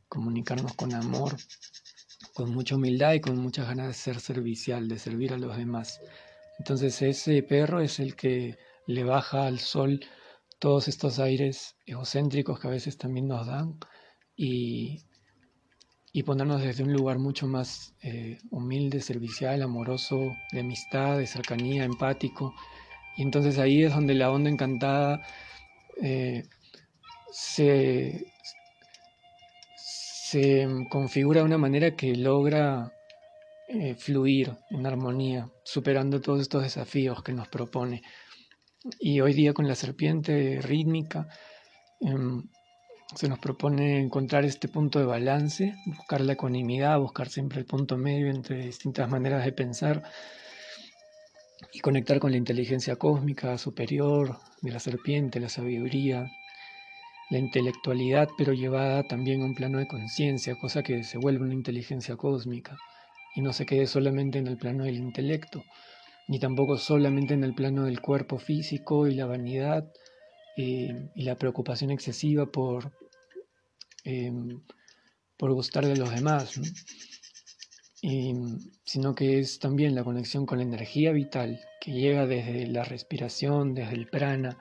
comunicarnos 0.08 0.72
con 0.74 0.94
amor, 0.94 1.36
con 2.32 2.54
mucha 2.54 2.76
humildad 2.76 3.14
y 3.14 3.20
con 3.20 3.36
muchas 3.38 3.66
ganas 3.66 3.88
de 3.88 3.94
ser 3.94 4.20
servicial, 4.20 4.86
de 4.86 5.00
servir 5.00 5.32
a 5.32 5.38
los 5.38 5.56
demás. 5.56 6.00
Entonces 6.60 7.02
ese 7.02 7.42
perro 7.42 7.80
es 7.80 7.98
el 7.98 8.14
que 8.14 8.56
le 8.86 9.02
baja 9.02 9.48
al 9.48 9.58
sol 9.58 9.98
todos 10.60 10.86
estos 10.86 11.18
aires 11.18 11.74
egocéntricos 11.84 12.60
que 12.60 12.68
a 12.68 12.70
veces 12.70 12.96
también 12.96 13.26
nos 13.26 13.48
dan 13.48 13.80
y, 14.36 15.02
y 16.12 16.22
ponernos 16.22 16.62
desde 16.62 16.84
un 16.84 16.92
lugar 16.92 17.18
mucho 17.18 17.48
más 17.48 17.96
eh, 18.00 18.38
humilde, 18.50 19.00
servicial, 19.00 19.60
amoroso, 19.60 20.36
de 20.52 20.60
amistad, 20.60 21.18
de 21.18 21.26
cercanía, 21.26 21.82
empático. 21.82 22.54
Y 23.16 23.22
entonces 23.22 23.58
ahí 23.58 23.82
es 23.82 23.94
donde 23.94 24.14
la 24.14 24.30
onda 24.30 24.50
encantada 24.50 25.22
eh, 26.02 26.44
se, 27.32 28.26
se 29.74 30.68
configura 30.90 31.40
de 31.40 31.46
una 31.46 31.58
manera 31.58 31.96
que 31.96 32.14
logra 32.14 32.92
eh, 33.68 33.94
fluir 33.94 34.52
en 34.70 34.86
armonía, 34.86 35.50
superando 35.64 36.20
todos 36.20 36.40
estos 36.40 36.62
desafíos 36.62 37.22
que 37.22 37.32
nos 37.32 37.48
propone. 37.48 38.02
Y 39.00 39.20
hoy 39.20 39.32
día 39.32 39.52
con 39.52 39.66
la 39.66 39.74
serpiente 39.74 40.60
rítmica 40.62 41.26
em, 42.00 42.44
se 43.14 43.28
nos 43.28 43.38
propone 43.38 44.00
encontrar 44.00 44.44
este 44.44 44.68
punto 44.68 44.98
de 44.98 45.06
balance, 45.06 45.74
buscar 45.86 46.20
la 46.20 46.34
ecuanimidad, 46.34 46.98
buscar 46.98 47.28
siempre 47.28 47.60
el 47.60 47.66
punto 47.66 47.96
medio 47.96 48.28
entre 48.30 48.64
distintas 48.66 49.08
maneras 49.08 49.44
de 49.44 49.52
pensar 49.52 50.02
y 51.72 51.80
conectar 51.80 52.18
con 52.18 52.30
la 52.30 52.36
inteligencia 52.36 52.96
cósmica 52.96 53.56
superior 53.58 54.38
de 54.62 54.70
la 54.70 54.80
serpiente, 54.80 55.40
la 55.40 55.48
sabiduría, 55.48 56.30
la 57.30 57.38
intelectualidad, 57.38 58.28
pero 58.36 58.52
llevada 58.52 59.02
también 59.02 59.42
a 59.42 59.46
un 59.46 59.54
plano 59.54 59.78
de 59.78 59.86
conciencia, 59.86 60.54
cosa 60.56 60.82
que 60.82 61.02
se 61.02 61.18
vuelve 61.18 61.44
una 61.44 61.54
inteligencia 61.54 62.16
cósmica. 62.16 62.76
Y 63.34 63.42
no 63.42 63.52
se 63.52 63.66
quede 63.66 63.86
solamente 63.86 64.38
en 64.38 64.46
el 64.46 64.56
plano 64.56 64.84
del 64.84 64.96
intelecto, 64.96 65.64
ni 66.28 66.38
tampoco 66.38 66.78
solamente 66.78 67.34
en 67.34 67.44
el 67.44 67.54
plano 67.54 67.84
del 67.84 68.00
cuerpo 68.00 68.38
físico 68.38 69.06
y 69.06 69.14
la 69.14 69.26
vanidad 69.26 69.90
eh, 70.56 71.10
y 71.14 71.22
la 71.24 71.36
preocupación 71.36 71.90
excesiva 71.90 72.46
por, 72.46 72.92
em, 74.04 74.62
por 75.36 75.52
gustar 75.52 75.84
de 75.84 75.96
los 75.96 76.10
demás, 76.10 76.58
sino 78.84 79.14
que 79.16 79.40
es 79.40 79.58
también 79.58 79.94
la 79.96 80.04
conexión 80.04 80.46
con 80.46 80.58
la 80.58 80.64
energía 80.64 81.10
vital 81.10 81.60
que 81.80 81.92
llega 81.92 82.26
desde 82.26 82.66
la 82.68 82.84
respiración, 82.84 83.74
desde 83.74 83.94
el 83.94 84.06
prana, 84.06 84.58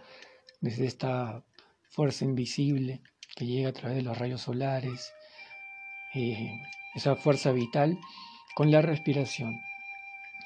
desde 0.62 0.86
esta 0.86 1.44
fuerza 1.90 2.26
invisible 2.26 3.02
que 3.36 3.46
llega 3.46 3.70
a 3.70 3.74
través 3.74 3.98
de 3.98 4.02
los 4.02 4.18
rayos 4.18 4.42
solares, 4.42 5.14
eh, 6.16 6.50
esa 6.96 7.16
fuerza 7.16 7.52
vital 7.52 8.00
con 8.56 8.72
la 8.72 8.82
respiración. 8.82 9.62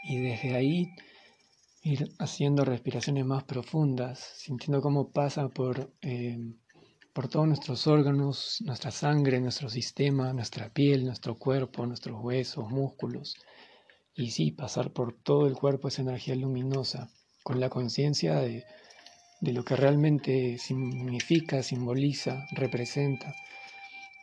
Y 0.04 0.18
desde 0.18 0.56
ahí 0.56 0.90
ir 1.84 2.10
haciendo 2.20 2.66
respiraciones 2.66 3.26
más 3.26 3.46
profundas, 3.46 4.20
sintiendo 4.20 4.82
cómo 4.82 5.12
pasa 5.12 5.48
por, 5.48 5.94
eh, 6.02 6.38
por 7.20 7.28
todos 7.28 7.50
nuestros 7.50 7.86
órganos, 7.86 8.62
nuestra 8.62 8.92
sangre, 8.92 9.42
nuestro 9.42 9.68
sistema, 9.68 10.32
nuestra 10.32 10.70
piel, 10.70 11.04
nuestro 11.04 11.38
cuerpo, 11.38 11.86
nuestros 11.86 12.18
huesos, 12.24 12.72
músculos. 12.72 13.36
Y 14.16 14.32
sí, 14.32 14.52
pasar 14.52 14.94
por 14.94 15.12
todo 15.12 15.46
el 15.46 15.56
cuerpo 15.56 15.90
esa 15.90 16.02
energía 16.02 16.38
luminosa, 16.38 17.10
con 17.44 17.60
la 17.60 17.68
conciencia 17.68 18.36
de, 18.36 18.64
de 19.42 19.52
lo 19.52 19.66
que 19.66 19.76
realmente 19.76 20.58
significa, 20.60 21.62
simboliza, 21.62 22.48
representa. 22.54 23.36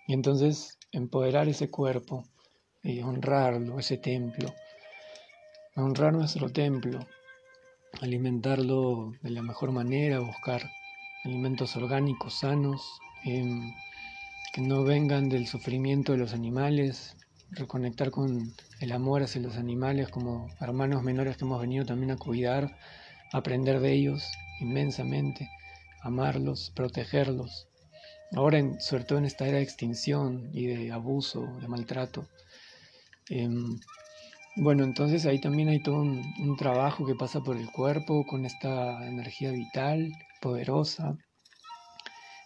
Y 0.07 0.15
entonces 0.15 0.79
empoderar 0.91 1.51
ese 1.51 1.69
cuerpo 1.69 2.25
y 2.83 3.01
honrarlo, 3.01 3.79
ese 3.79 3.99
templo, 3.99 4.55
honrar 5.75 6.15
nuestro 6.15 6.49
templo, 6.49 7.01
alimentarlo 8.01 9.13
de 9.21 9.29
la 9.33 9.43
mejor 9.43 9.71
manera, 9.71 10.21
buscar 10.21 10.63
alimentos 11.27 11.75
orgánicos 11.77 12.35
sanos, 12.35 13.01
em, 13.25 13.75
que 14.53 14.61
no 14.61 14.85
vengan 14.85 15.29
del 15.29 15.47
sufrimiento 15.49 16.13
de 16.13 16.19
los 16.19 16.33
animales, 16.33 17.17
reconectar 17.51 18.11
con 18.11 18.55
el 18.81 18.93
amor 18.93 19.23
hacia 19.23 19.41
los 19.41 19.57
animales 19.57 20.09
como 20.09 20.49
hermanos 20.61 21.03
menores 21.03 21.37
que 21.37 21.45
hemos 21.45 21.61
venido 21.61 21.85
también 21.85 22.13
a 22.13 22.17
cuidar, 22.17 22.79
aprender 23.33 23.81
de 23.81 23.93
ellos 23.93 24.31
inmensamente, 24.61 25.51
amarlos, 26.01 26.71
protegerlos. 26.75 27.67
Ahora, 28.33 28.59
en, 28.59 28.81
sobre 28.81 29.05
todo 29.05 29.19
en 29.19 29.25
esta 29.25 29.47
era 29.47 29.59
de 29.59 29.65
extinción 29.65 30.51
y 30.53 30.67
de 30.67 30.93
abuso, 30.93 31.45
de 31.61 31.69
maltrato. 31.69 32.29
Em, 33.29 33.79
bueno, 34.57 34.85
entonces 34.85 35.27
ahí 35.27 35.39
también 35.39 35.69
hay 35.69 35.81
todo 35.81 35.97
un, 35.97 36.57
trabajo 36.57 37.05
que 37.05 37.15
pasa 37.15 37.43
por 37.43 37.59
el 37.59 37.71
cuerpo 37.71 38.25
con 38.25 38.47
esta 38.47 39.07
energía 39.07 39.51
vital, 39.51 40.13
poderosa. 40.41 41.17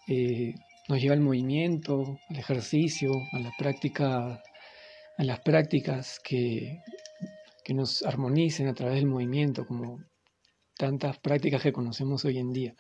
Eh, 0.09 0.55
nos 0.88 1.01
lleva 1.01 1.14
al 1.14 1.20
movimiento, 1.20 2.18
al 2.29 2.37
ejercicio, 2.37 3.12
a 3.33 3.38
la 3.38 3.53
práctica, 3.57 4.42
a 5.18 5.25
las 5.25 5.38
prácticas 5.40 6.18
que, 6.18 6.83
que 7.64 7.75
nos 7.75 8.03
armonicen 8.03 8.66
a 8.66 8.75
través 8.75 8.96
del 8.96 9.07
movimiento, 9.07 9.64
como 9.64 10.01
tantas 10.77 11.18
prácticas 11.18 11.62
que 11.62 11.73
conocemos 11.73 12.25
hoy 12.25 12.38
en 12.38 12.53
día. 12.53 12.75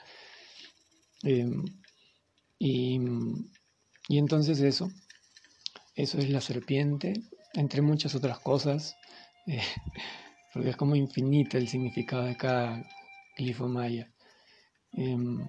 Em, 1.22 1.64
y, 2.58 2.98
y 4.08 4.18
entonces 4.18 4.60
eso, 4.60 4.90
eso 5.94 6.18
es 6.18 6.30
la 6.30 6.40
serpiente, 6.40 7.12
entre 7.54 7.80
muchas 7.80 8.16
otras 8.16 8.40
cosas. 8.40 8.96
porque 10.52 10.70
es 10.70 10.76
como 10.76 10.96
infinita 10.96 11.58
el 11.58 11.68
significado 11.68 12.24
de 12.24 12.36
cada 12.36 12.82
glifo 13.36 13.68
maya. 13.68 14.08
Em, 14.92 15.48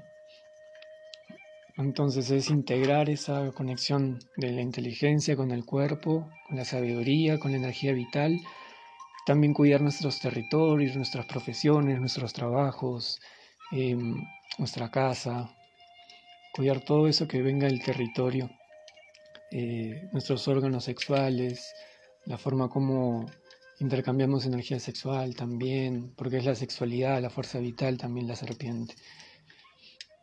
entonces 1.77 2.29
es 2.31 2.49
integrar 2.49 3.09
esa 3.09 3.51
conexión 3.51 4.19
de 4.37 4.51
la 4.51 4.61
inteligencia 4.61 5.35
con 5.35 5.51
el 5.51 5.65
cuerpo, 5.65 6.29
con 6.47 6.57
la 6.57 6.65
sabiduría, 6.65 7.39
con 7.39 7.51
la 7.51 7.57
energía 7.57 7.93
vital. 7.93 8.39
También 9.25 9.53
cuidar 9.53 9.81
nuestros 9.81 10.19
territorios, 10.19 10.95
nuestras 10.95 11.25
profesiones, 11.25 11.99
nuestros 11.99 12.33
trabajos, 12.33 13.19
em, 13.71 14.15
nuestra 14.57 14.89
casa. 14.91 15.49
Cuidar 16.53 16.81
todo 16.81 17.07
eso 17.07 17.27
que 17.27 17.41
venga 17.41 17.67
del 17.67 17.81
territorio. 17.81 18.49
Eh, 19.51 20.07
nuestros 20.11 20.47
órganos 20.47 20.83
sexuales, 20.85 21.73
la 22.25 22.37
forma 22.37 22.69
como 22.69 23.25
intercambiamos 23.81 24.45
energía 24.45 24.79
sexual 24.79 25.35
también, 25.35 26.13
porque 26.15 26.37
es 26.37 26.45
la 26.45 26.53
sexualidad, 26.53 27.19
la 27.19 27.31
fuerza 27.31 27.57
vital 27.57 27.97
también 27.97 28.27
la 28.27 28.35
serpiente. 28.35 28.93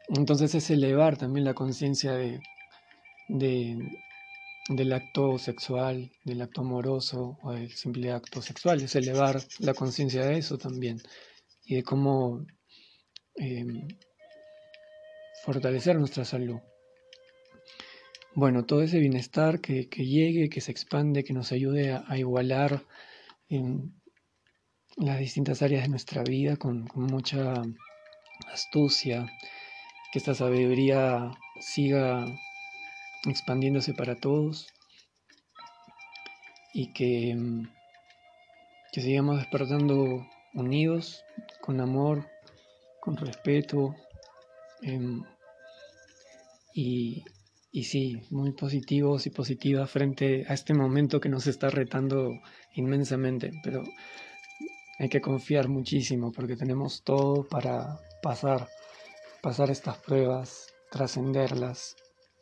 Entonces 0.09 0.55
es 0.55 0.71
elevar 0.71 1.17
también 1.17 1.45
la 1.45 1.55
conciencia 1.55 2.13
de, 2.13 2.41
del 3.29 4.93
acto 4.93 5.39
sexual, 5.39 6.13
del 6.25 6.41
acto 6.41 6.61
amoroso 6.61 7.37
o 7.43 7.53
del 7.53 7.73
simple 7.73 8.13
acto 8.13 8.41
sexual, 8.41 8.81
es 8.81 8.95
elevar 8.95 9.43
la 9.59 9.75
conciencia 9.75 10.25
de 10.25 10.39
eso 10.39 10.57
también 10.57 11.03
y 11.67 11.75
de 11.75 11.83
cómo 11.83 12.47
em, 13.35 13.89
fortalecer 15.45 15.97
nuestra 15.97 16.25
salud. 16.25 16.61
Bueno, 18.35 18.65
todo 18.67 18.83
ese 18.83 19.01
bienestar 19.01 19.61
que, 19.61 19.89
llegue, 19.89 20.49
que 20.49 20.61
se 20.61 20.71
expande, 20.71 21.25
que 21.25 21.33
nos 21.33 21.51
ayude 21.51 22.01
a 22.07 22.17
igualar 22.17 22.85
en 23.49 23.95
las 24.97 25.19
distintas 25.19 25.63
áreas 25.63 25.83
de 25.83 25.89
nuestra 25.89 26.23
vida 26.23 26.57
con, 26.57 26.89
mucha 26.95 27.63
astucia, 28.53 29.27
que 30.13 30.19
esta 30.19 30.35
sabiduría 30.35 31.31
siga 31.61 32.25
expandiéndose 33.27 33.95
para 33.95 34.17
todos 34.17 34.67
y 36.73 36.93
que, 36.93 37.37
que 38.93 39.01
sigamos 39.01 39.39
despertando 39.39 40.27
unidos, 40.55 41.25
con 41.61 41.81
amor, 41.81 42.29
con 43.01 43.17
respeto 43.17 43.95
em, 44.83 45.23
y, 46.75 47.25
y 47.71 47.85
sí, 47.85 48.23
muy 48.31 48.53
positivos 48.53 49.27
y 49.27 49.31
positivas 49.31 49.91
frente 49.91 50.47
a 50.49 50.55
este 50.55 50.75
momento 50.75 51.21
que 51.21 51.29
nos 51.29 51.47
está 51.47 51.69
retando 51.69 52.41
inmensamente, 52.75 53.51
pero 53.63 53.85
hay 54.99 55.09
que 55.09 55.21
confiar 55.21 55.69
muchísimo 55.69 56.33
porque 56.33 56.57
tenemos 56.57 57.03
todo 57.05 57.47
para 57.47 58.01
pasar, 58.23 58.69
pasar 59.43 59.71
estas 59.71 59.99
pruebas, 59.99 60.73
trascenderlas 60.91 61.97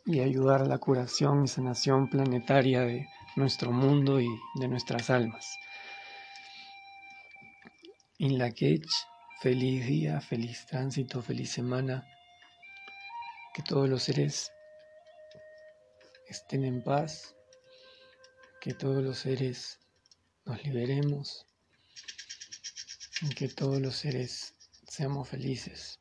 y 0.04 0.20
ayudar 0.20 0.62
a 0.62 0.66
la 0.66 0.78
curación 0.78 1.44
y 1.44 1.48
sanación 1.48 2.08
planetaria 2.08 2.82
de 2.82 3.06
nuestro 3.34 3.72
mundo 3.72 4.20
y 4.20 4.28
de 4.54 4.68
nuestras 4.68 5.10
almas. 5.10 5.58
In 8.18 8.38
la 8.38 8.52
Quech, 8.52 8.86
feliz 9.42 9.86
día, 9.86 10.20
feliz 10.20 10.64
tránsito, 10.66 11.20
feliz 11.20 11.50
semana. 11.50 12.06
Que 13.52 13.62
todos 13.62 13.88
los 13.88 14.04
seres 14.04 14.52
estén 16.28 16.64
en 16.64 16.82
paz, 16.82 17.36
que 18.60 18.74
todos 18.74 19.02
los 19.02 19.18
seres 19.18 19.80
nos 20.44 20.62
liberemos, 20.64 21.46
y 23.22 23.28
que 23.30 23.48
todos 23.48 23.80
los 23.80 23.96
seres 23.96 24.54
seamos 24.88 25.28
felices. 25.28 26.00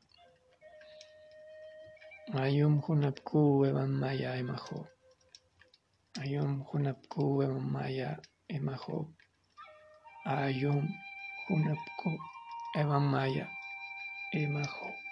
Ayum 2.34 2.82
Hunapku 2.86 3.64
Evan 3.64 3.92
Maya 3.92 4.36
Emajo. 4.36 4.88
Ayum 6.20 6.66
Hunapku 6.70 7.42
Evan 7.42 7.70
Maya 7.70 8.20
Emajo. 8.48 9.14
Ayum 10.24 10.88
Hunapku 11.48 12.18
Evan 12.74 13.04
Maya 13.04 13.48
Emajo. 14.32 15.05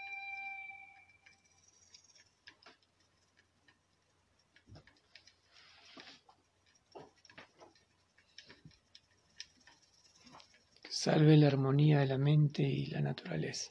Salve 11.05 11.37
la 11.37 11.49
armonía 11.49 11.99
de 11.99 12.07
la 12.07 12.17
mente 12.17 12.62
y 12.62 12.87
la 12.87 13.03
naturaleza. 13.03 13.71